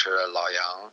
[0.00, 0.92] 是老杨。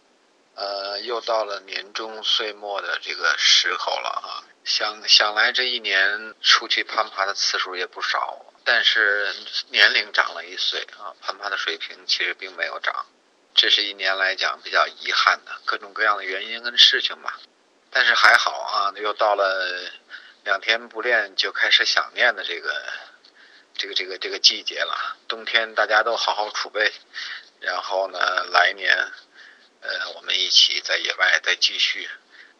[0.55, 4.41] 呃，又到了年终岁末的这个时候了啊！
[4.65, 9.35] 想想来这一年出去攀爬的次数也不少，但是
[9.69, 13.05] 年龄长了一岁啊，攀爬的水平其实并没有长，
[13.53, 17.39] 这是一年来讲比较遗憾的各种各样的原因跟事情吧。
[17.91, 19.91] 但是还好啊，又到了
[20.43, 22.81] 两天不练就开始想念的这个
[23.75, 25.15] 这个这个这个季节了。
[25.27, 26.91] 冬天大家都好好储备，
[27.59, 28.19] 然后呢，
[28.51, 29.11] 来年。
[29.79, 32.09] 呃，我们一起在野外再继续，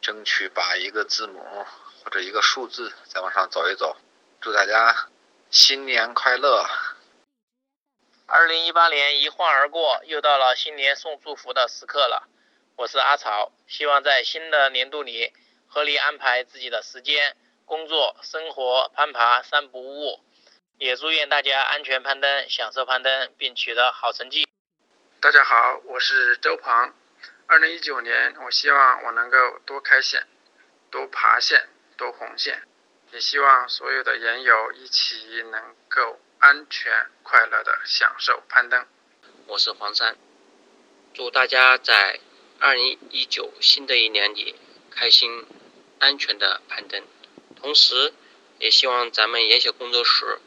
[0.02, 1.66] 争取把一个字母
[2.04, 3.98] 或者一个数字再往上走一走。
[4.40, 5.10] 祝大家
[5.50, 6.64] 新年快乐！
[8.28, 12.30] 二零一八年一晃而过，又到了新年送祝福的时刻了。
[12.76, 15.34] 我是阿草，希望在新的年度里
[15.68, 17.36] 合理安排自己的时间、
[17.66, 20.22] 工作、生活、攀爬三不误。
[20.78, 24.47] 也祝愿大家安全攀登，享受攀登，并取得好成绩。
[25.28, 26.94] 大家好，我是周鹏。
[27.48, 30.26] 二零一九年，我希望我能够多开线，
[30.90, 32.64] 多爬线，多红线，
[33.12, 38.88] 也希望所有的研友一起能够安全快乐的享受攀登。
[39.48, 40.16] 我是黄山，
[41.14, 42.22] 祝大家在
[42.62, 44.56] 二零一九新的一年里
[44.92, 45.46] 开心、
[46.00, 47.04] 安全的攀登，
[47.62, 48.14] 同时
[48.60, 50.40] 也希望咱们研学工作室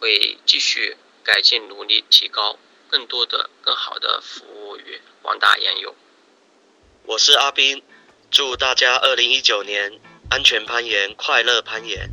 [0.00, 2.58] 会继续改进、努力提高，
[2.96, 5.94] 更多的、更好的服务于广大烟友。
[7.04, 7.82] 我是阿斌，
[8.30, 12.08] 祝大家二零一九年安全攀岩，快乐攀岩。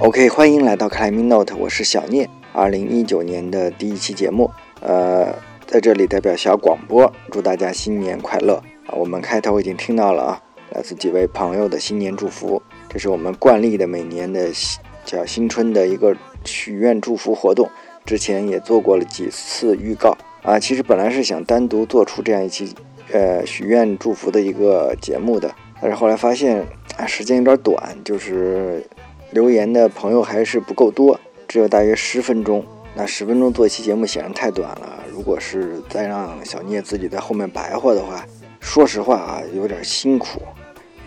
[0.00, 2.30] OK，欢迎来到 Climbing Note，我是小聂。
[2.54, 8.71] 二零一九年的第一期节目，呃，在这里代表小广播，祝大家新年快乐啊！
[8.94, 12.62] 我们开头已经听到了啊，来自几位朋友的新年祝福。
[12.88, 17.68] 这是我们惯例的每年的新叫新春的一个许愿祝福活动，
[18.04, 20.58] 之前也做过了几次预告啊。
[20.58, 22.74] 其实本来是想单独做出这样一期
[23.12, 25.50] 呃许愿祝福的一个节目的，
[25.80, 26.64] 但是后来发现
[26.96, 28.86] 啊时间有点短，就是
[29.30, 31.18] 留言的朋友还是不够多，
[31.48, 32.64] 只有大约十分钟。
[32.94, 38.22] 那十分钟做一期节目显然太短了，如果是再让小聂自己在后面白话的话，
[38.62, 40.40] 说实话啊有点辛苦。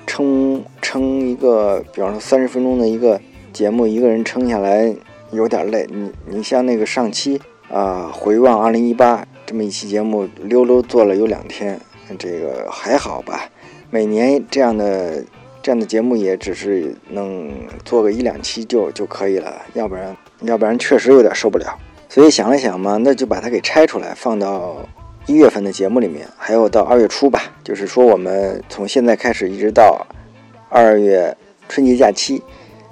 [0.06, 3.20] 撑撑一个，比方说三十分钟的一个
[3.52, 4.96] 节目，一个人撑下来
[5.32, 5.88] 有点累。
[5.90, 11.80] 你你像那个上期啊，回望二零一八这么一期节目，溜溜做了有两天，
[12.20, 13.50] 这个还好吧？
[13.90, 15.24] 每年这样的
[15.64, 17.52] 这样的节目也只是能
[17.84, 21.76] 做个一两期就就可以了，要不然要不然确实有点受不了。
[22.08, 24.78] 所以想了想嘛，那就把它给拆出来放到。
[25.28, 30.06] 一月份的节目里面，还有到二月初吧，就是说我们从现在开始一直到
[30.70, 31.36] 二月
[31.68, 32.44] 春节假期，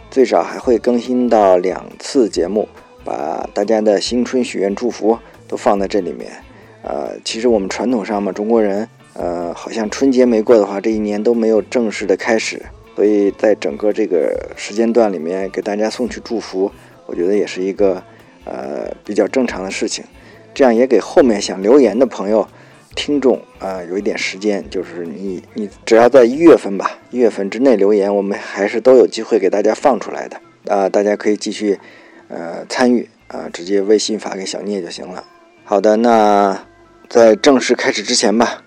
[0.09, 2.67] 最少还会更新到两次节目，
[3.05, 5.15] 把大家的新春许愿祝福
[5.47, 6.31] 都放在这里面。
[6.81, 12.59] 呃，其实我们传统上嘛，中国人，呃，好像春节没过的话，这一年都没有正式的开始，
[12.95, 16.71] 所以在整个这个时间段里面给大家送去祝福，
[17.05, 18.01] 我觉得也是一个
[18.43, 20.03] 呃比较正常的事情。
[20.53, 22.47] 这样也给后面想留言的朋友、
[22.95, 31.79] 听众啊，有一点时间，就是你你只要在一月份吧，一月份之内留言，我们还是都有机会给大家放出来的啊，大家可以继续
[32.27, 35.23] 呃参与啊，直接微信发给小聂就行了。
[35.63, 36.65] 好的，那
[37.09, 38.61] 在正式开始之前吧，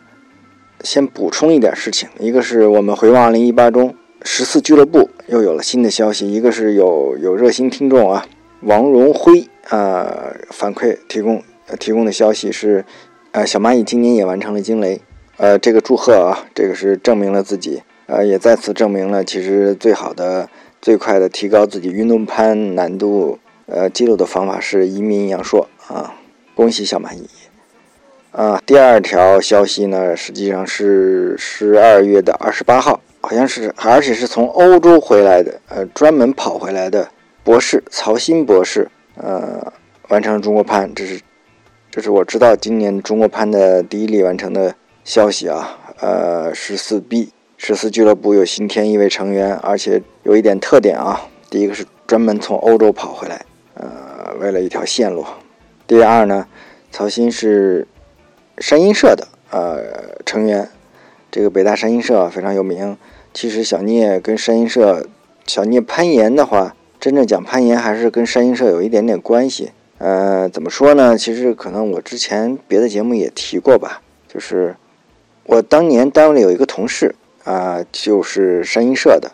[0.83, 8.27] 先补充一点事情，一个是我们回望二零一八中十四俱乐部又有了新的消息，一个是有有热心听众啊，
[8.63, 11.43] 王荣辉啊反馈提供。
[11.69, 12.85] 呃，提供的消息是，
[13.33, 15.01] 呃，小蚂蚁今年也完成了惊雷，
[15.37, 20.49] 呃，这个祝贺啊，这个是证明了自己，呃，也再次证明了其实最好的、
[20.81, 26.15] 最快的提高自己运动攀难度呃记录的方法是移民阳朔啊，
[26.55, 27.29] 恭喜小蚂蚁！
[28.31, 37.09] 啊，第二条消息呢，实际上是十二月的二十八号，好像是，而且是从欧洲回来的，呃，专门跑回来的
[37.43, 39.73] 博士曹鑫博士，呃，
[40.11, 41.21] 完成中国攀，这是。
[41.97, 55.25] 这是我知道今年中国攀的第一例完成的消息啊，呃，十四 B 十四俱乐部有新添一位成员，而且有一点特点啊，第一个是专门从欧洲跑回来，呃，为了一条线路。
[55.87, 56.47] 第二呢，
[56.93, 57.89] 曹鑫是
[58.59, 60.69] 山鹰社的呃成员，
[61.31, 62.95] 这个北大山鹰社非常有名。
[63.33, 65.07] 其实小聂跟山鹰社，
[65.47, 69.71] 小聂攀岩的话，真正讲攀岩还是跟山鹰社有一点点关系。
[69.99, 71.17] 呃，怎么说呢？
[71.17, 74.77] 其实可能我之前别的节目也提过吧，就是
[75.45, 77.15] 我当年单位里有一个同事
[77.45, 79.33] 啊，就是山鹰社的，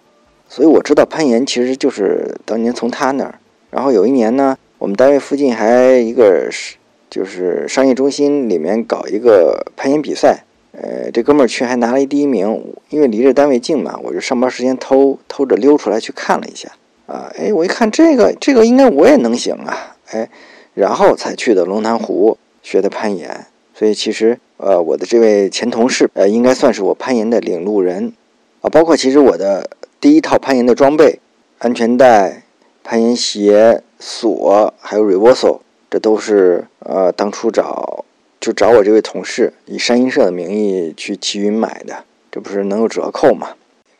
[0.49, 3.35] 所以我知道攀岩其实就是当年从他那儿。
[3.71, 6.77] 然后有一年呢，我们单位附近还一个是
[7.11, 12.63] 就是商业中心里面搞一个攀岩比赛，呃，这哥们儿去还拿了一第一名。
[12.91, 16.69] 因为离着单位近嘛，我就上班时间偷偷着溜出来去看了一下。
[17.07, 20.29] 啊，哎，我一看这个这个应该我也能行啊，哎，
[20.75, 23.47] 然后才去的龙潭湖学的攀岩。
[23.75, 28.13] 所以其实呃，我的这位前同事呃，应该算是我攀岩的领路人
[28.61, 28.69] 啊。
[28.69, 29.71] 包括其实我的
[30.01, 31.19] 第一套攀岩的装备，
[31.59, 32.43] 安全带。
[32.85, 38.05] 攀岩鞋、锁，还有 reversal，这都是呃当初找
[38.41, 43.51] 就找我这位同事以山鹰社的名义去齐云买的，这不是能有折扣吗？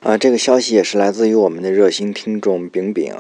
[0.01, 3.15] 啊，这个消息也是来自于我们的热心听众饼饼，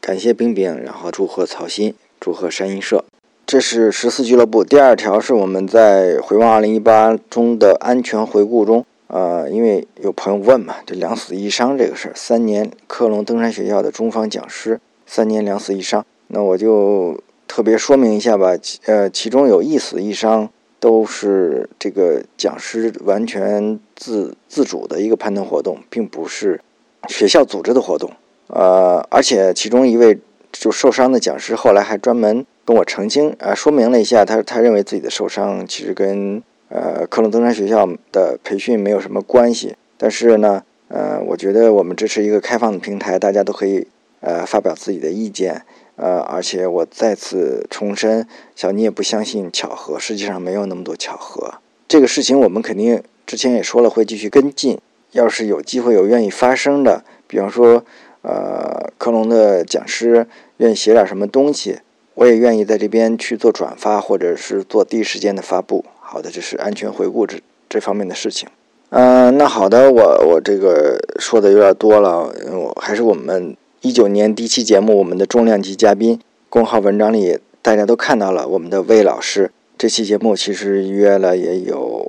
[0.00, 3.04] 感谢饼饼，然后祝贺曹鑫，祝贺山鹰社。
[3.44, 8.86] 这是十四俱乐部第二条，是我们在回望二零一八中的安全回顾中。
[9.08, 14.80] 呃，因为有朋友问嘛，这两死一伤这个事儿，三年科隆登山学校的中方讲师。
[15.04, 18.52] 三年两死一伤，那我就特别说明一下吧。
[18.86, 20.48] 呃，其中有一死一伤，
[20.78, 26.60] 都是这个讲师完全自自主的一个攀登活动，并不是
[27.08, 28.12] 学校组织的活动。
[28.46, 30.16] 呃，而且其中一位
[30.62, 39.74] 就受伤的讲师后来还专门跟我澄清，呃，说明了一下，他他认为自己的受伤其实跟呃科隆登山学校的培训没有什么关系。
[39.98, 43.88] 但是呢，呃，我觉得我们这是一个开放的平台，大家都可以。
[44.20, 45.62] 呃，发表自己的意见，
[45.96, 48.24] 呃，而且我再次重申，
[48.54, 51.54] 小妮也不相信巧合，实际上没有那么多巧合。
[51.88, 54.78] 这个事情我们肯定之前也说了，会继续跟进。
[55.10, 57.84] 要是有机会有愿意发声的，比方说，
[58.22, 60.26] 呃，科隆的讲师
[60.56, 61.78] 愿意写点什么东西，
[62.14, 65.84] 我也愿意在这边去做转发，或者是做第一时间的发布。
[66.00, 67.38] 好的，这是安全回顾这
[67.68, 68.48] 这方面的事情。
[68.90, 73.56] 嗯，那好的，我我这个说的有点多了，我还是我们。
[73.84, 79.50] 一九年第一期节目，我们的重量级嘉宾，公号文章里大家都看到了，我们的魏老师。
[79.76, 82.08] 这期节目其实约了也有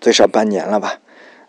[0.00, 0.98] 最少半年了吧？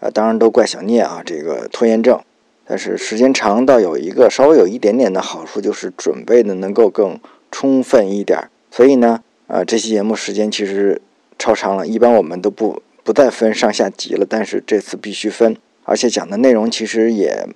[0.02, 2.20] 呃，当然都怪小聂啊，这个拖延症。
[2.68, 7.20] 但是时间长倒有一个稍微有一点点的好处，就是准备的能够更
[7.52, 8.50] 充分一点。
[8.72, 11.02] 所以呢，呃，这期节目时间其实
[11.38, 17.48] 超长了，一般我们都不不再分上下集了，但是这次必须分，而且讲的内容其实也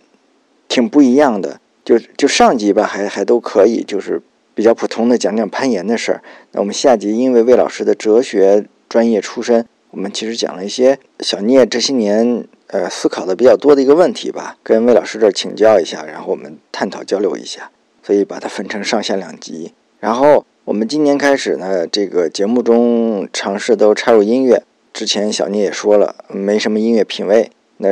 [0.67, 1.59] 挺不一样的。
[1.83, 4.21] 就就上集吧，还还都可以，就是
[4.53, 6.21] 比较普通的讲讲攀岩的事儿。
[6.51, 17.69] 那我们下集，因为魏老师的哲学专业出身，我们其实讲了一些小聂这些年呃思考的比较多的一个问题吧，跟魏老师这儿请教一下，然后我们探讨交流一下，
[18.01, 19.73] 所以把它分成上下两集。
[19.99, 24.63] 然后我们今年开始呢，这个节目中尝试都插入音乐。
[24.91, 27.51] 之前小聂也说了，没什么音乐品味。
[27.77, 27.89] 那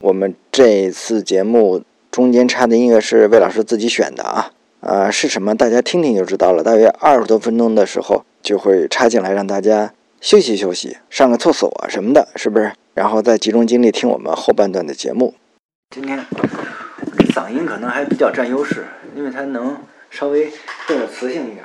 [0.00, 1.82] 我们这次节目。
[2.10, 4.50] 中间插的音乐是魏老师自己选的啊，
[4.80, 5.54] 啊是什么？
[5.54, 6.60] 大家听听就知道了。
[6.60, 12.72] 大约二十多分钟的时候就会插进来，让大家休息休息，上个厕所什么的，是不是？
[12.94, 15.34] 然后再集中精力听我们后半段的节目。
[15.90, 16.24] 今天
[17.34, 19.76] 嗓音可能还比较占优势，因为它能
[20.10, 20.52] 稍微
[20.86, 21.64] 更有磁性一点，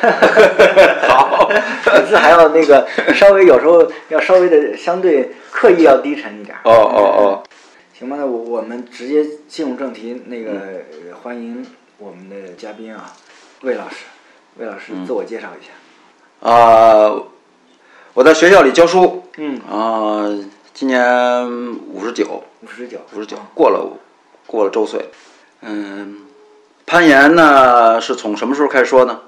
[0.00, 1.08] 是吧？
[1.08, 1.50] 好，
[1.84, 6.56] 可是还要那个稍微有时候要稍微的相对刻意要低沉一点。
[6.64, 7.42] 哦哦哦。
[7.98, 10.22] 行吧，那我我们直接进入正题。
[10.26, 10.84] 那个
[11.22, 11.64] 欢迎
[11.96, 13.12] 我们的嘉宾啊，
[13.62, 14.04] 魏老师。
[14.58, 16.50] 魏老师自我介绍一下。
[16.50, 17.10] 啊，
[18.12, 19.22] 我在学校里教书。
[19.38, 19.58] 嗯。
[19.60, 20.28] 啊，
[20.76, 21.48] 今年
[21.90, 22.44] 五十九。
[22.60, 22.98] 五十九。
[23.14, 23.96] 五十九，过了
[24.46, 25.08] 过了周岁。
[25.62, 26.18] 嗯，
[26.84, 29.20] 攀岩呢是从什么时候开始说呢？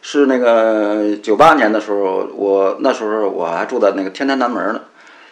[0.00, 4.80] 是那个九八年的时候，我那时候我还住在那个天坛南门呢。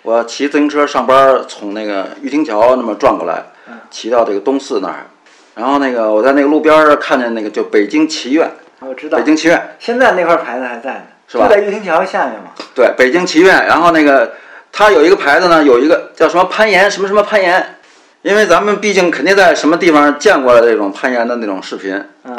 [0.03, 3.43] 我骑自行车上班，从那个玉亭桥那么转过来，
[3.91, 5.07] 骑到这个东四那儿，
[5.55, 11.49] 然后那个我在那个路边看见那个就北京棋院，我知道北京棋院，现在那块牌子还在呢，是吧？
[11.49, 12.51] 就在玉亭桥下面嘛。
[12.75, 14.35] 对，北京棋院，然后那个
[14.73, 17.77] 它有一个牌子呢，有一个叫什么攀岩，什么什么攀岩，
[18.23, 21.95] 因为咱们毕竟肯定在什么地方见过了这种攀岩的那种视频。
[22.25, 22.37] 嗯。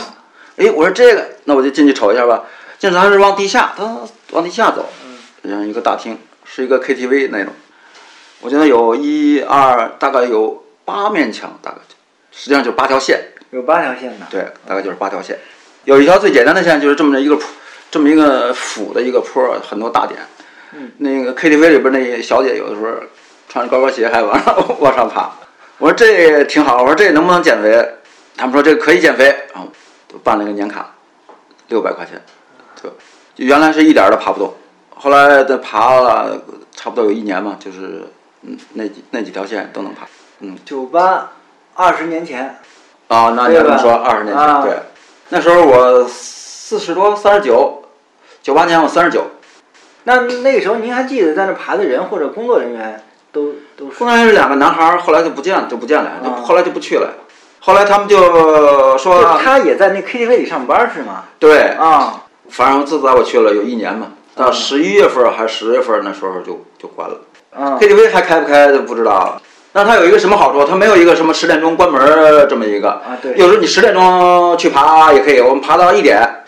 [0.58, 2.44] 哎，我说这个，那我就进去瞅一下吧。
[2.80, 4.00] 进去它是往地下，它
[4.32, 4.90] 往地下走，
[5.44, 6.18] 像一个大厅。
[6.46, 7.54] 是一个 KTV 那种，
[8.42, 11.96] 我觉得有一二，大概有八面墙，大概就
[12.32, 13.20] 实际上就八条线。
[13.52, 14.28] 有八条线呢。
[14.30, 15.40] 对，大概就是八条线。
[15.86, 17.46] 有一条最简单的线，就是这么一个坡，
[17.90, 20.20] 这么一个俯的一个坡，很多大点。
[20.76, 20.92] 嗯。
[20.98, 22.92] 那个 KTV 里边那小姐有的时候
[23.50, 25.32] 穿着高跟鞋还往上 往上爬。
[25.78, 27.88] 我说这挺好，我说这能不能减肥？
[28.38, 29.68] 他们说这可以减肥，然后
[30.24, 30.94] 办了个年卡，
[31.68, 32.22] 六百块钱，
[32.82, 32.90] 就
[33.36, 34.54] 原来是一点都爬不动。
[34.96, 38.08] 后来再爬了差不多有一年嘛，就是
[38.42, 40.08] 嗯那几那几条线都能爬，
[40.40, 40.58] 嗯。
[40.64, 41.32] 九八，
[41.76, 42.60] 二十年前。
[43.10, 44.80] 啊啊，那你要这么说，二十年前，对，
[45.30, 47.84] 那时候我四十多，三十九，
[48.42, 49.28] 九八年我三十九。
[50.06, 53.86] 那那个时候您还记得在那爬的人或者工作人员都都？
[53.86, 57.10] 工作人员是两个男孩儿，后来就不见了就不见了，就后来就不去了。
[57.60, 61.24] 后来他们就说他也在那 KTV 里上班是吗？
[61.40, 67.16] 对啊，反正自打我去了有一年嘛，到十一月份还是十月份那时候就就关了。
[67.56, 69.42] 嗯，KTV 还开不开就不知道了。
[69.72, 70.66] 那它有一个什么好处？
[70.66, 72.90] 它没有一个什么十点钟关门这么一个。
[72.90, 73.32] 啊，对。
[73.38, 76.43] 有时候你十点钟去爬也可以，我们爬到一点，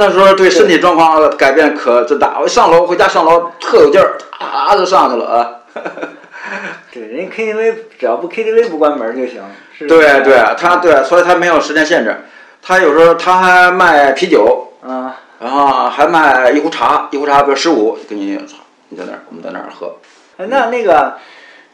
[0.00, 2.38] 那时候对身体状况改变可真大。
[2.40, 5.50] 我上楼回家上楼特有劲儿，啊就上去了啊。
[6.90, 9.42] 对，人家 KTV 只要不 KTV 不关门就行。
[9.80, 12.16] 对对，他对，所以他没有时间限制。
[12.62, 18.40] 他有时候他还卖啤酒，嗯，然后还卖一壶茶，一壶茶比如十五，给你，
[18.88, 19.96] 你在那儿，我们在那儿喝。
[20.38, 21.12] 那那个，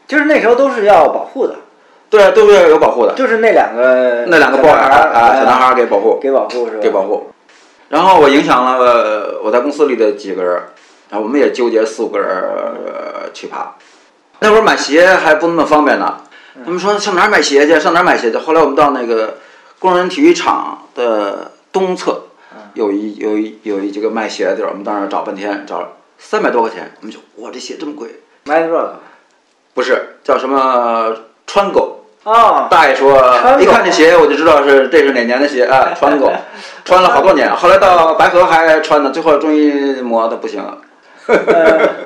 [0.05, 1.55] 就是那时候都是要保护的。
[2.09, 3.13] 对，都是要有保护的。
[3.13, 6.79] 就是那两个那两个抱孩儿啊，小男孩儿给保护，给保护是吧？
[6.81, 7.31] 给保护。
[7.89, 10.53] 然后我影响了我在公司里的几个人，
[11.09, 13.75] 然后我们也纠结四五个人去爬。
[14.39, 16.21] 那会儿买鞋还不那么方便呢。
[16.65, 17.79] 他们说上哪儿买鞋去？
[17.79, 18.37] 上哪儿买鞋去？
[18.37, 19.37] 后来我们到那个
[19.79, 22.23] 工人体育场的东侧，
[22.73, 26.91] 有一有一有一几个卖鞋的地儿，我们到那儿找半天，找三百多块钱。
[26.99, 28.89] 我们就哇，这鞋这么贵？Mad Rock？
[29.73, 31.15] 不是，叫什么
[31.45, 31.96] 川狗？
[32.27, 33.15] 哦，大爷说，
[33.57, 36.29] 一看这鞋我就知道是这是哪年的鞋啊， 川狗，
[36.83, 37.49] 穿了好多年。
[37.55, 40.77] 后来到白河还穿呢，最后终于磨的不行了。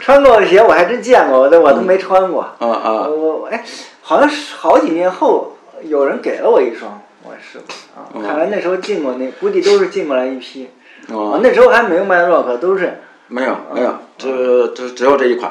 [0.00, 2.42] 穿过的鞋我还真见过，但我都没穿过。
[2.42, 3.08] 啊啊！
[3.08, 3.64] 我哎，
[4.02, 8.28] 好像是好几年后有人给了我一双，我试过啊。
[8.28, 10.68] 看来那时候进过那，估计都是进过来一批。
[11.10, 11.40] 哦。
[11.42, 13.00] 那时候还没有 Mad Rock，都是。
[13.28, 15.50] 没有没有，只只只有这一款。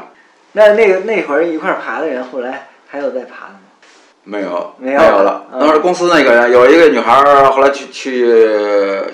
[0.51, 3.46] 那那个那会儿一块爬的人，后来还有在爬？
[4.27, 5.43] 没有没有了。
[5.57, 8.45] 那会儿公司那个人有一个女孩儿，后来去去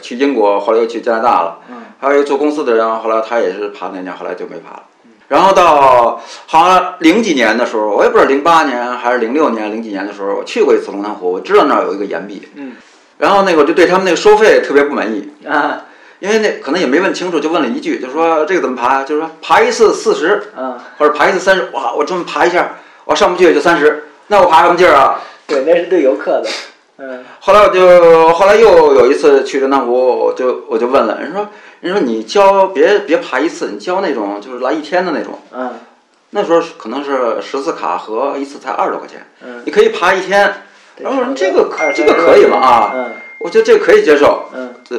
[0.02, 1.60] 去英国，后来又去加拿大了。
[1.70, 1.76] 嗯。
[2.00, 4.84] 还有一个做公司的人，后来他也是爬那年，后来就没爬了。
[5.28, 12.48] 然后到好像零几年的时候，我也不知道零八年还是零六年，零几年的时候，我去过一次龙潭湖，我知道那儿有一个岩壁。
[12.56, 12.74] 嗯。
[13.18, 15.86] 然后那个我就对他们那个收费特别不满意啊，
[16.20, 19.04] 因为那可能也没问清楚，就问了一句，就说这个怎么爬？
[19.04, 21.70] 就是说爬一次四十，嗯，或者爬一次三十。
[21.74, 22.74] 哇，我这么爬一下，
[23.06, 25.20] 我上不去也就三十，那我爬什么劲儿啊？
[25.46, 26.50] 对，那是对游客的。
[26.98, 27.24] 嗯。
[27.40, 31.48] 后来我就后来又有一次去龙潭湖，我就我就问了，人说。
[31.82, 35.38] 人说你交别别爬一次，你交那种就是来一天的那种。
[35.52, 35.74] 嗯。
[36.30, 39.28] 那时候可能是十次卡和一次才二十多块钱。
[39.46, 39.62] 嗯。
[39.66, 40.54] 你可以爬一天。
[40.98, 42.58] 然后这个可这个可以吗？
[42.58, 42.92] 啊。
[42.96, 43.12] 嗯。
[43.40, 44.46] 我觉得这个可以接受。
[44.54, 44.74] 嗯。
[44.90, 44.96] 这，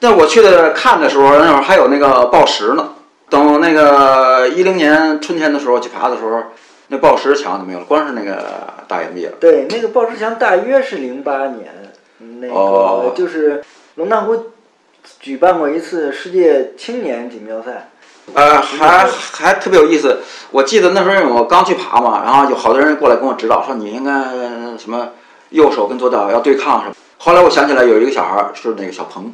[0.00, 2.90] 但我去的看的时候，那会儿还有那个报时呢。
[3.28, 6.42] 等那个一零年春天的时候去爬的时候，
[6.88, 8.42] 那报石墙就没有了，光是那个
[8.86, 9.32] 大岩壁了。
[9.40, 11.92] 对，那个报石墙大约是零八年，
[12.40, 13.62] 那个就是
[13.96, 14.52] 龙潭湖。
[15.20, 17.90] 举办过一次世界青年锦标赛，
[18.34, 20.18] 呃，还还特别有意思。
[20.50, 24.10] 我记得那时候我刚去爬嘛，然后有好多人过来跟我指导，说你应该
[24.76, 25.10] 什么
[25.50, 26.94] 右手跟左脚要对抗什么。
[27.18, 29.32] 后来我想起来有一个小孩是那个小鹏，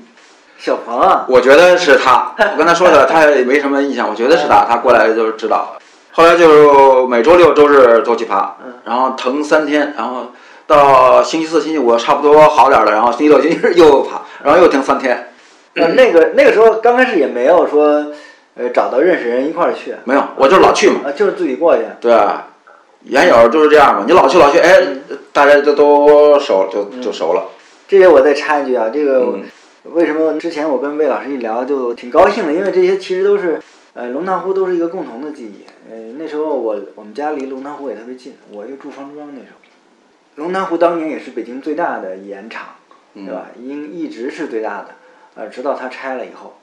[0.59, 2.35] 小鹏啊，我觉得是他。
[2.37, 4.64] 我跟他说的，他也没什么印象，我觉得是他。
[4.68, 5.75] 他过来就是指导。
[6.12, 8.54] 后来就每周六周日都去爬，
[8.85, 10.26] 然后疼三天，然后
[10.66, 15.33] 到星期四、星期五差不多好点了，然后星期六、星期日又爬，然后又停三天。
[15.75, 18.07] 呃，那个那个时候刚开始也没有说，
[18.57, 19.95] 呃，找到认识人一块儿去。
[20.04, 21.00] 没有，我就是老去嘛。
[21.07, 21.83] 啊，就是自己过去。
[21.99, 22.14] 对，
[23.04, 24.04] 原友就是这样嘛。
[24.07, 24.83] 你老去老去，哎，
[25.33, 27.49] 大家就都熟，就就熟了。
[27.88, 29.33] 这些我再插一句啊，这个
[29.85, 32.52] 为什么之前我跟魏老师一聊就挺高兴的？
[32.52, 33.59] 因为这些其实都是，
[33.95, 35.65] 呃，龙潭湖都是一个共同的记忆。
[35.91, 39.59] 呃，那时候我我们家离龙潭湖也特别近，我就住方庄那时候。
[40.37, 42.69] 龙潭湖当年也是北京最大的盐场，
[43.15, 43.49] 对吧？
[43.61, 44.89] 应一直是最大的。
[45.35, 46.59] 呃，直到它拆了以后，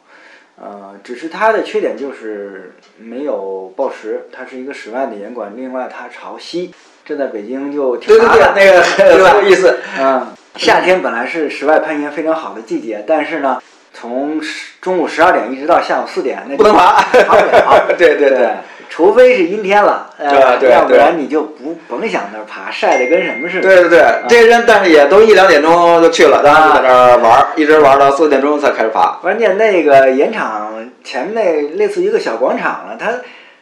[0.59, 6.73] 呃，只是它的缺点就是没有报时，它是一个室外的盐管，另外它朝西，
[7.05, 8.81] 这在北京就挺对对对，那个
[9.21, 9.77] 很 有意思。
[9.99, 13.61] 嗯，夏天本来是室外攀岩非常好的季节，但是呢，
[13.93, 17.85] 从十中午十二点一直到下午四点，那不能爬，爬不了。
[17.97, 18.49] 对对对。
[18.91, 23.61] 除非是阴天了，对对，要不然你就不甭想那儿爬，晒得跟什么似的。
[23.61, 29.19] 对对对，这些人但是也都一两点钟就去了，然后在那儿玩，一直玩到四点钟才开始爬。
[29.21, 33.11] 关键那个盐场前面那类似于一个小广场了，它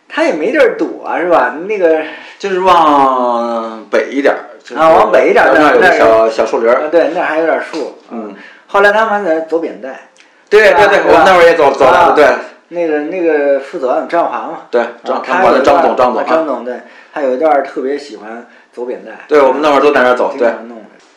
[0.07, 1.53] 它也没地儿躲是吧？
[1.67, 2.01] 那个
[2.39, 4.33] 就是往北一点
[4.77, 7.99] 啊，往北一点那儿有个小小树林儿，对，那还有点树。
[8.11, 8.33] 嗯。
[8.67, 10.06] 后来他们还在走扁带。
[10.49, 12.27] 对对对，我们那会儿也走走了，对。
[12.69, 16.81] 那个那个副总张华嘛，对，张他管的张总张总张总对，
[17.13, 20.51] 他有一段特别喜欢走扁带，对我们那会儿都在那儿走，对。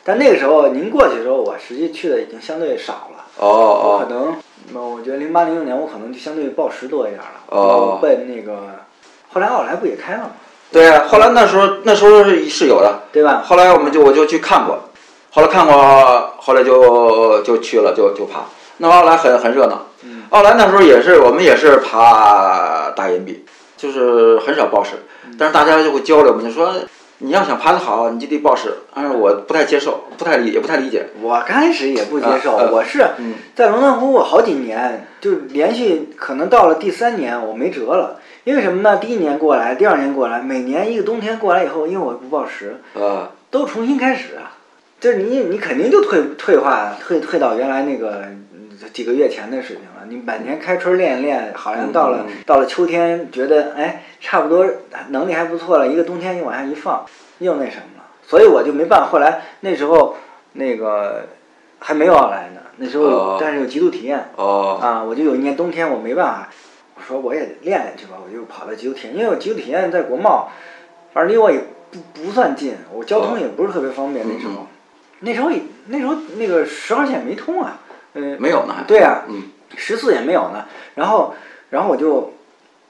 [0.05, 3.25] 但那个时候您过去的时候，我实际去的已经相对少了。
[3.39, 4.37] 哦哦我可能，
[4.73, 7.41] 那我觉得零八零六年我可能就相对报时多一点了。
[7.49, 8.57] 哦我奔那个，
[9.33, 10.31] 后来奥莱不也开了吗？
[10.71, 13.43] 对呀、后来那时候那时候是是有的，对吧？
[13.45, 14.79] 后来我们就我就去看过，
[15.33, 18.45] 后来看过，后来就就去了，就就爬。
[18.83, 23.45] 那奥莱很很热闹，嗯奥莱那时候也是我们也是爬大岩壁，
[23.77, 24.93] 就是很少报时，
[25.27, 26.73] 嗯但是大家就会交流嘛，就说
[27.19, 28.73] 你要想爬得好，你就得报时。
[28.95, 31.11] 但是我不太接受，不太理也不太理解。
[31.21, 38.19] 我刚开始也不接受，啊啊我是嗯在龙潭湖我好几年，就连续可能到了第三年我没辙了。
[38.45, 38.97] 因为什么呢？
[38.97, 44.57] 第一年过来，第二年过来，每年一个冬天过来以后，因为我不报时，呃，都重新开始啊。
[44.99, 48.47] 就是你，你肯定就退退化，退退到原来那个嗯
[48.89, 50.07] 几个月前的事情了。
[50.09, 54.67] 你每年开春练一练，好像到了、到了秋天，觉得哎差不多
[55.09, 57.05] 能力还不错了，一个冬天你往下一放，
[57.39, 58.05] 又那什么了。
[58.27, 59.09] 所以我就没办法。
[59.11, 60.17] 后来那时候
[60.53, 61.27] 那个
[61.79, 66.49] 还没有奥莱呢，那时候、哦但是有极度体验哦，啊，我就有一年冬天我没办法，
[66.97, 70.51] 我说我也练练去吧，我就跑到极度体验，因为我极度体验在国贸，
[71.13, 71.59] 反正离我也
[71.91, 74.27] 不不算近，我交通也不是特别方便。
[74.27, 74.67] 那时候，嗯
[75.23, 77.79] 那时候也那时候那个十号线没通啊，
[78.15, 78.85] 嗯、没有呢还。
[78.85, 79.43] 对啊嗯
[79.77, 80.67] 十四也没有呢。
[80.95, 81.35] 然后，
[81.71, 82.33] 然后我就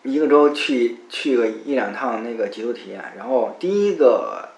[0.02, 3.02] 一个周去去个一两趟那个极度体验。
[3.18, 4.48] 然后第一个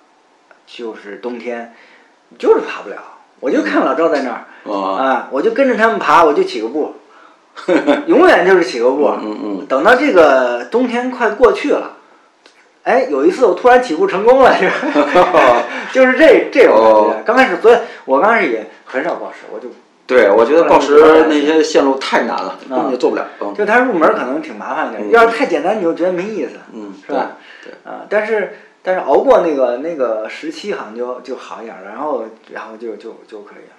[0.66, 1.74] 就是冬天，
[2.38, 2.96] 就是爬不了。
[3.40, 6.94] 我就看老赵在那儿、啊，啊，我就跟着他们爬，我就起个步，
[8.06, 9.08] 永远就是起个步。
[9.20, 11.96] 嗯嗯等到这个冬天快过去了，
[12.84, 14.56] 哎，有一次我突然起步成功了，
[15.92, 17.22] 就是这这种感觉哦。
[17.26, 19.68] 刚开始，所以我刚开始也很少暴食，我就
[20.06, 23.26] 对，我觉得报时那些线路太难了，根本就做不了。
[23.40, 27.32] 嗯就它入门可能挺麻烦的，嗯要是太简单你就觉得没意思，嗯，是吧？
[27.62, 27.72] 对？
[27.90, 33.74] 啊，但是但是熬过那个那个时期好像就就好一点了，然后然后就就就可以了。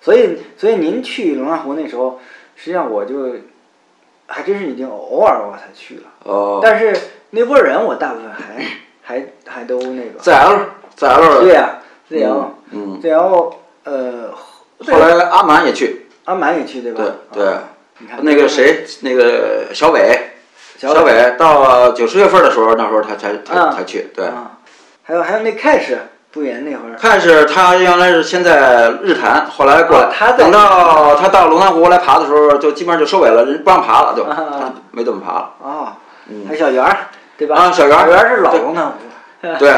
[0.00, 2.18] 所以所以您去龙潭湖那时候，
[2.54, 3.34] 实际上我就
[4.26, 6.96] 还真是已经偶尔我才去了，哦，但是
[7.30, 8.64] 那波人我大部分还
[9.02, 10.58] 还还都那个 ZL
[10.96, 11.78] ZL 对呀、
[12.10, 14.30] ZL 嗯，ZL 呃，
[14.84, 17.02] 后来阿满也去，阿满也去对吧？
[17.32, 17.54] 对对。
[18.20, 20.20] 那个谁，那个小伟，
[20.78, 23.72] 小小伟到九十月份的时候，那时候他才才啊。
[23.74, 24.26] 才去，对。
[24.26, 24.52] 啊，
[25.02, 25.96] 还有还有那 Cash
[26.30, 26.96] 不远那会儿。
[26.98, 34.36] 开始他原来是先在日坛，后来过来，等到他到龙潭湖来爬的时候，就基本上就收尾了，人不让爬了，就啊。
[34.36, 35.50] 他没怎么爬了。
[35.62, 35.92] 哦，
[36.28, 36.44] 嗯。
[36.46, 36.96] 还有小圆儿
[37.38, 37.56] 对吧？
[37.56, 38.02] 啊小圆儿。
[38.02, 38.92] 小圆儿是老龙潭湖。
[39.40, 39.72] 对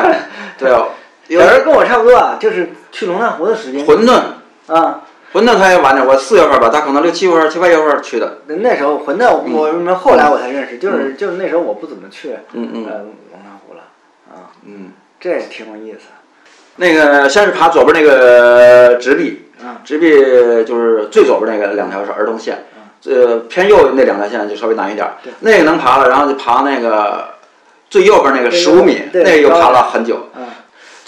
[0.59, 3.87] 对，有 小圆儿跟我差不多啊，就是去龙潭湖的时间。
[3.87, 4.19] 馄饨，
[4.69, 5.01] 啊，
[5.33, 8.39] 馄饨他也晚点，我四月份吧，他可能六七月份、七八月份去的。
[8.47, 12.87] 那那时候馄饨我们后来我才认识，就是就是那时候我不怎么去嗯嗯。
[12.87, 12.93] 呃
[13.33, 13.81] 龙潭湖了
[14.31, 16.07] 啊，嗯，这也挺有意思。
[16.77, 20.11] 那个先是爬左边那个直壁，啊直壁
[20.65, 22.67] 就是最左边那个两条是儿童线，
[23.07, 25.07] 呃，偏右那两条线就稍微难一点，
[25.41, 27.31] 那个能爬了，然后就爬那个
[27.91, 30.29] 最右边那个十五米，那个又爬了很久。
[30.37, 30.47] 嗯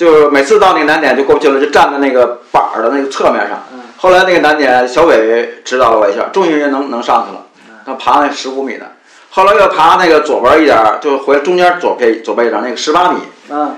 [0.00, 3.62] 就是每次到那个难点就过不去了，就站在那个板儿的那个侧面上。
[3.70, 7.44] 嗯后来那个难点，小伟指导了我一下，终于能能上去了。
[7.84, 8.86] 他爬那十五米的，
[9.28, 13.18] 后来又爬那个左边一点，就回中间左边左边一点那个十八米，
[13.50, 13.76] 嗯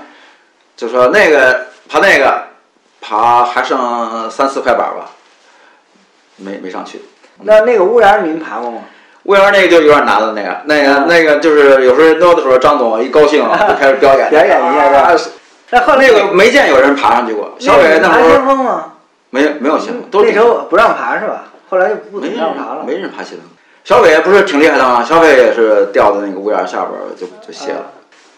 [0.77, 2.41] 就说那个爬那个
[3.01, 5.09] 爬还剩三四块板儿吧，
[6.37, 7.01] 没没上去。
[7.41, 8.77] 那那个屋檐您爬过吗？
[9.23, 15.31] 屋檐那个就有点难了，那个那个啊那个就是有时候人多的时候，张总一高兴 就开始表演表演一下是吧
[15.73, 18.93] 啊那后来那个没见有人爬上去过，小伟那爬先时候锋吗？
[19.31, 21.45] 没有没有先锋，都那时候不让爬是吧？
[21.69, 22.83] 后来就不怎让爬了。
[22.85, 23.47] 没人爬先锋。
[23.83, 25.03] 小伟不是挺厉害的吗？
[25.03, 27.91] 小伟也是掉在那个屋檐下边儿就就歇了，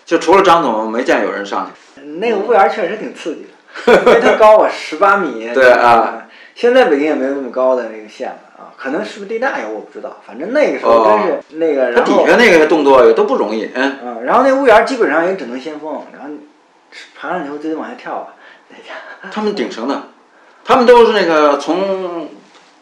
[0.05, 2.01] 就除了张总，没见有人上去。
[2.19, 3.47] 那个屋檐确实挺刺激
[3.85, 5.49] 的， 因为它高啊，十八米。
[5.53, 6.21] 对啊。
[6.55, 16.29] 现在北京也没有那么高的那个线了啊，可能是不是地大有我不知道，反正那个时候真是那个，他然后底下那个动作也都不容易，嗯，嗯，然后那屋檐基本上也只能先锋，然后
[17.19, 18.27] 爬上以后就得往下跳啊，
[18.69, 18.93] 那 家
[19.31, 20.01] 他们顶绳的，
[20.63, 22.29] 他们都是那个从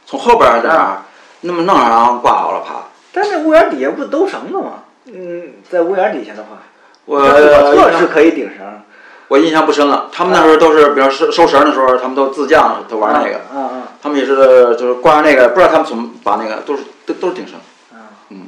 [0.06, 1.02] 从后边儿在那儿
[1.42, 2.84] 那么弄上，然后挂好了爬。
[3.12, 4.84] 但那屋檐底下不都绳子吗？
[5.06, 6.58] 嗯，在屋檐底下的话，
[7.06, 8.82] 我我测是可以顶绳。
[9.30, 13.42] 我印象不深了，他们那时候都是，比如收收绳的时候，他们都自降，都玩那个。
[13.54, 14.36] 嗯嗯他们也是
[14.76, 17.56] 就是挂上那个，不知道他们怎么把那个都是都都是顶绳。
[17.94, 18.00] 嗯。
[18.30, 18.48] 嗯。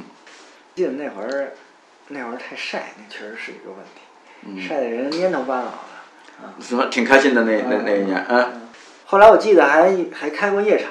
[0.74, 1.52] 记得那会儿，
[2.08, 4.05] 那会儿太晒，那确实是一个问题，嗯，
[4.60, 5.70] 晒得人蔫头巴脑的。
[6.60, 8.68] 什么挺开心的那那那一年，嗯，
[9.06, 10.90] 后来我记得还还开过夜场，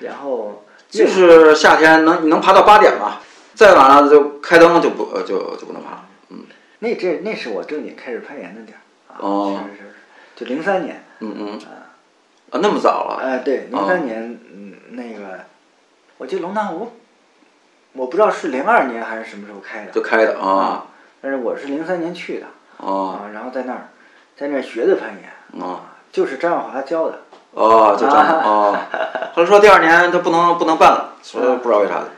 [0.00, 3.20] 然后就是夏天能能爬到八点吧，
[3.54, 6.04] 再晚了就开灯就不就就不能爬了。
[6.30, 6.40] 嗯。
[6.80, 8.80] 那这那是我正经开始攀岩的点儿
[9.14, 9.60] 啊，哦。
[9.70, 9.94] 是是是，
[10.34, 11.60] 就零三年，嗯嗯，
[12.50, 13.20] 啊，那么早了？
[13.22, 15.44] 哎，对，零三年，嗯，那个，
[16.18, 16.90] 我记得龙潭湖，
[17.92, 20.86] 我不知道是零二年还是什么时候开的，就开的啊。
[21.20, 22.46] 但是我是零三年去的，
[22.82, 23.88] 啊，然后在那儿，
[24.36, 27.20] 在那儿学的攀岩，啊，就是张耀华教的。
[27.52, 28.76] 哦，就这样哦。
[29.34, 32.08] 后来说第二年他不能不能办了，说不知道为啥的。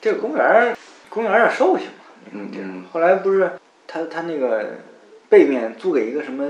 [0.00, 0.76] 这个公园
[1.08, 2.04] 公园有点受气嘛。
[2.30, 2.84] 嗯嗯。
[2.92, 3.50] 后来不是
[3.88, 4.76] 他他那个
[5.28, 6.48] 背面租给一个什么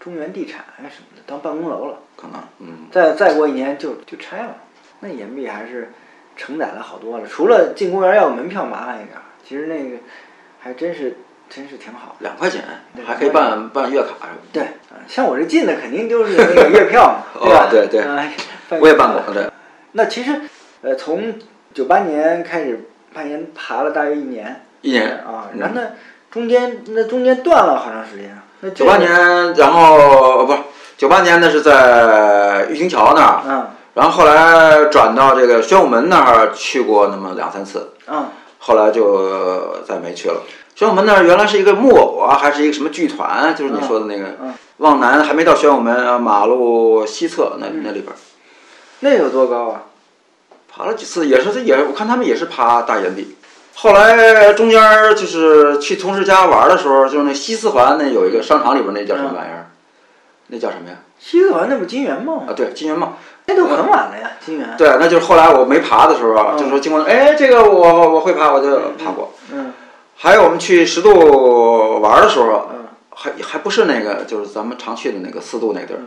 [0.00, 1.98] 中原地产什么的当办公楼了。
[2.16, 2.40] 可能。
[2.58, 2.88] 嗯。
[2.90, 4.56] 再再过一年就就拆了，
[5.00, 5.92] 那岩壁还是
[6.36, 7.26] 承载了好多了。
[7.26, 9.98] 除了进公园要门票麻烦一点，其实那个
[10.58, 11.16] 还真是。
[11.48, 12.62] 真是挺好，两块钱
[13.06, 14.38] 还可以办办月卡是吧？
[14.52, 14.62] 对，
[15.06, 17.68] 像我这进的肯定就是那个月票嘛， 对吧？
[17.70, 19.22] 对对，我也办过。
[19.32, 19.50] 对，
[19.92, 20.42] 那其实，
[20.82, 21.34] 呃，从
[21.72, 25.82] 九八年开始攀岩爬了大约一年，一年啊，然后那
[26.30, 28.36] 中间那中间断了好长时间。
[28.60, 30.58] 那九八年，然后不是
[30.96, 40.42] 九八年，那是在玉清桥那儿，嗯，然后后来转到这个宣武门那儿去过那么两三次，嗯，后来就再没去了。
[40.78, 43.52] 宣武门那儿原来是一个木偶啊，还是一个什么剧团？
[43.56, 44.36] 就是你说的那个，
[44.76, 48.14] 往南还没到玄武门马路西侧那那里边。
[49.00, 49.82] 那有多高啊？
[50.72, 53.36] 爬了几次，也是也，我看他们也是爬大岩壁。
[53.74, 54.80] 后来中间
[55.16, 59.70] 就是去同事家玩的时候，就是那西四环那有一个商场里边那叫什么玩意儿？
[60.46, 60.94] 那叫什么呀？
[61.18, 62.44] 西四环那不金源吗？
[62.48, 63.18] 啊，对，金源茂。
[63.46, 64.76] 那都很晚了呀，金源。
[64.78, 69.34] 对，那就是后来我没爬的时候，就说经过，哎，这个我我会爬，我就爬过。
[69.52, 69.67] 嗯。
[70.20, 72.68] 还有我们去十渡玩的时候，
[73.14, 76.00] 还还不是那个，就是咱们常去的那个四渡那地儿，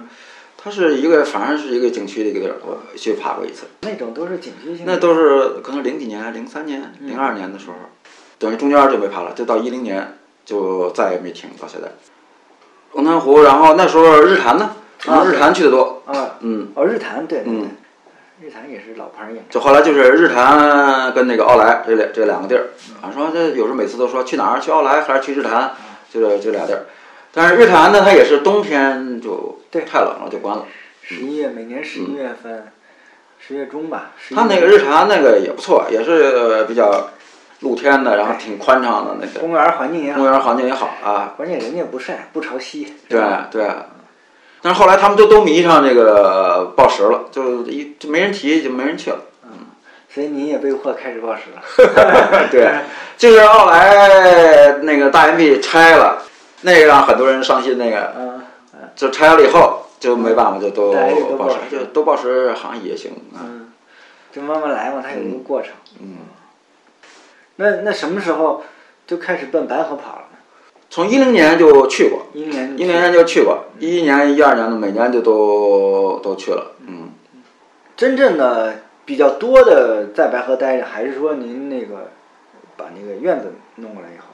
[0.57, 3.67] 它是一个，反正是一个景区的一个地儿，我去爬过一次。
[3.81, 4.83] 那种都是景区性。
[4.85, 7.75] 那都是可能零几年、零三年、零二年的时候，
[8.37, 11.87] 等于中间就没爬了，就到一零年就再也没停到现在。
[12.91, 14.75] 龙潭湖，然后那时候日坛呢，
[15.25, 16.03] 日坛去的多。
[16.05, 16.67] 啊，嗯。
[16.75, 17.43] 哦，日坛对。
[17.45, 17.69] 嗯。
[18.43, 25.73] 日坛也是老牌儿就后来就是日坛跟那个奥莱这两这两个地儿，啊说这有时候每次都说去哪儿去奥莱还是去日坛，
[26.11, 26.87] 就这这俩地儿。
[27.31, 30.65] 但是日坛呢，它也是冬天就太冷了就关了。
[31.03, 32.71] 十一月每年十一月份，
[33.37, 34.13] 十月中吧。
[34.33, 37.09] 它那个日坛那个也不错，也是比较
[37.59, 39.39] 露天的，然后挺宽敞的那个。
[39.39, 40.17] 公园环境也好。
[40.17, 41.35] 公园环境也好啊。
[41.37, 42.87] 关键人家不晒不潮汐。
[43.07, 43.69] 对对。
[44.61, 49.17] 但是后来他们就都迷上这个报时了，就一就没人提，就没人去了。
[49.43, 49.51] 嗯，
[50.07, 51.61] 所以你也被迫开始报时了。
[52.51, 52.71] 对，
[53.17, 56.21] 就是后来那个大岩壁拆了，
[56.61, 57.77] 那个让很多人伤心。
[57.77, 58.41] 那个，嗯，
[58.95, 60.91] 就拆了以后就没办法，就都
[61.37, 63.13] 报时，就都报时好像也行。
[63.33, 63.71] 嗯，
[64.31, 65.71] 就慢慢来嘛，它有一个过程。
[65.99, 66.17] 嗯。
[67.57, 68.63] 那那什么时候
[69.05, 70.23] 就开始奔白河跑了？
[70.91, 76.73] 从一零年就去过，一零年一零年就去过，一一年、一二年的每年就都都去了。
[76.85, 77.11] 嗯，
[77.95, 82.11] 真正的比较多的在白河待着，还是说您那个
[82.75, 84.25] 把那个院子弄过来以后？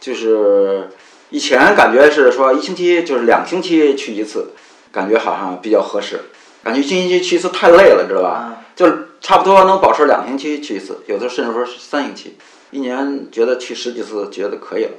[0.00, 0.88] 就是
[1.30, 4.48] 以前感觉是说一星期就是两星期去一次，
[4.90, 6.22] 感觉好像比较合适。
[6.64, 8.64] 感觉一星期去一次太累了，知道吧？
[8.74, 12.36] 就是差不多能保持两星期去一次，有的甚至说三星期，
[12.72, 14.90] 一年觉得去十几次觉得可以了。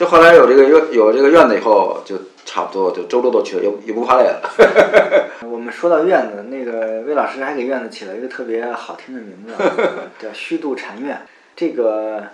[0.00, 4.40] 就后来有这个院有这个院子以后，就差不多就周周都去了，也也不怕累了。
[5.44, 9.52] 我们说到院子，那个魏老师还给院子起了一个特别好听的名字，
[10.18, 11.20] 叫虚度禅院。
[11.54, 12.28] 这个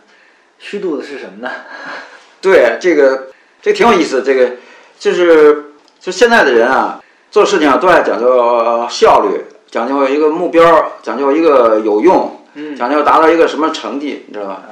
[0.61, 1.51] 虚度的是什么呢？
[2.41, 4.23] 对，这个这挺有意思。
[4.23, 4.49] 这个
[4.97, 7.03] 就是就现在的人啊，
[7.33, 12.31] 做事情啊都爱讲究效率，讲究一个目标，讲究一个有用，
[12.79, 14.63] 讲究达到一个什么成绩，你知道吧？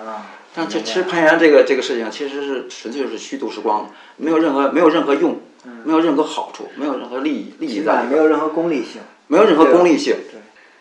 [0.56, 5.40] 但其实攀岩这个这个事情其实是纯粹是虚度时光的，没有任何没有任何用，
[5.82, 10.14] 没有任何好处，没有任何利益利益在，没有任何功利性，没有任何功利性，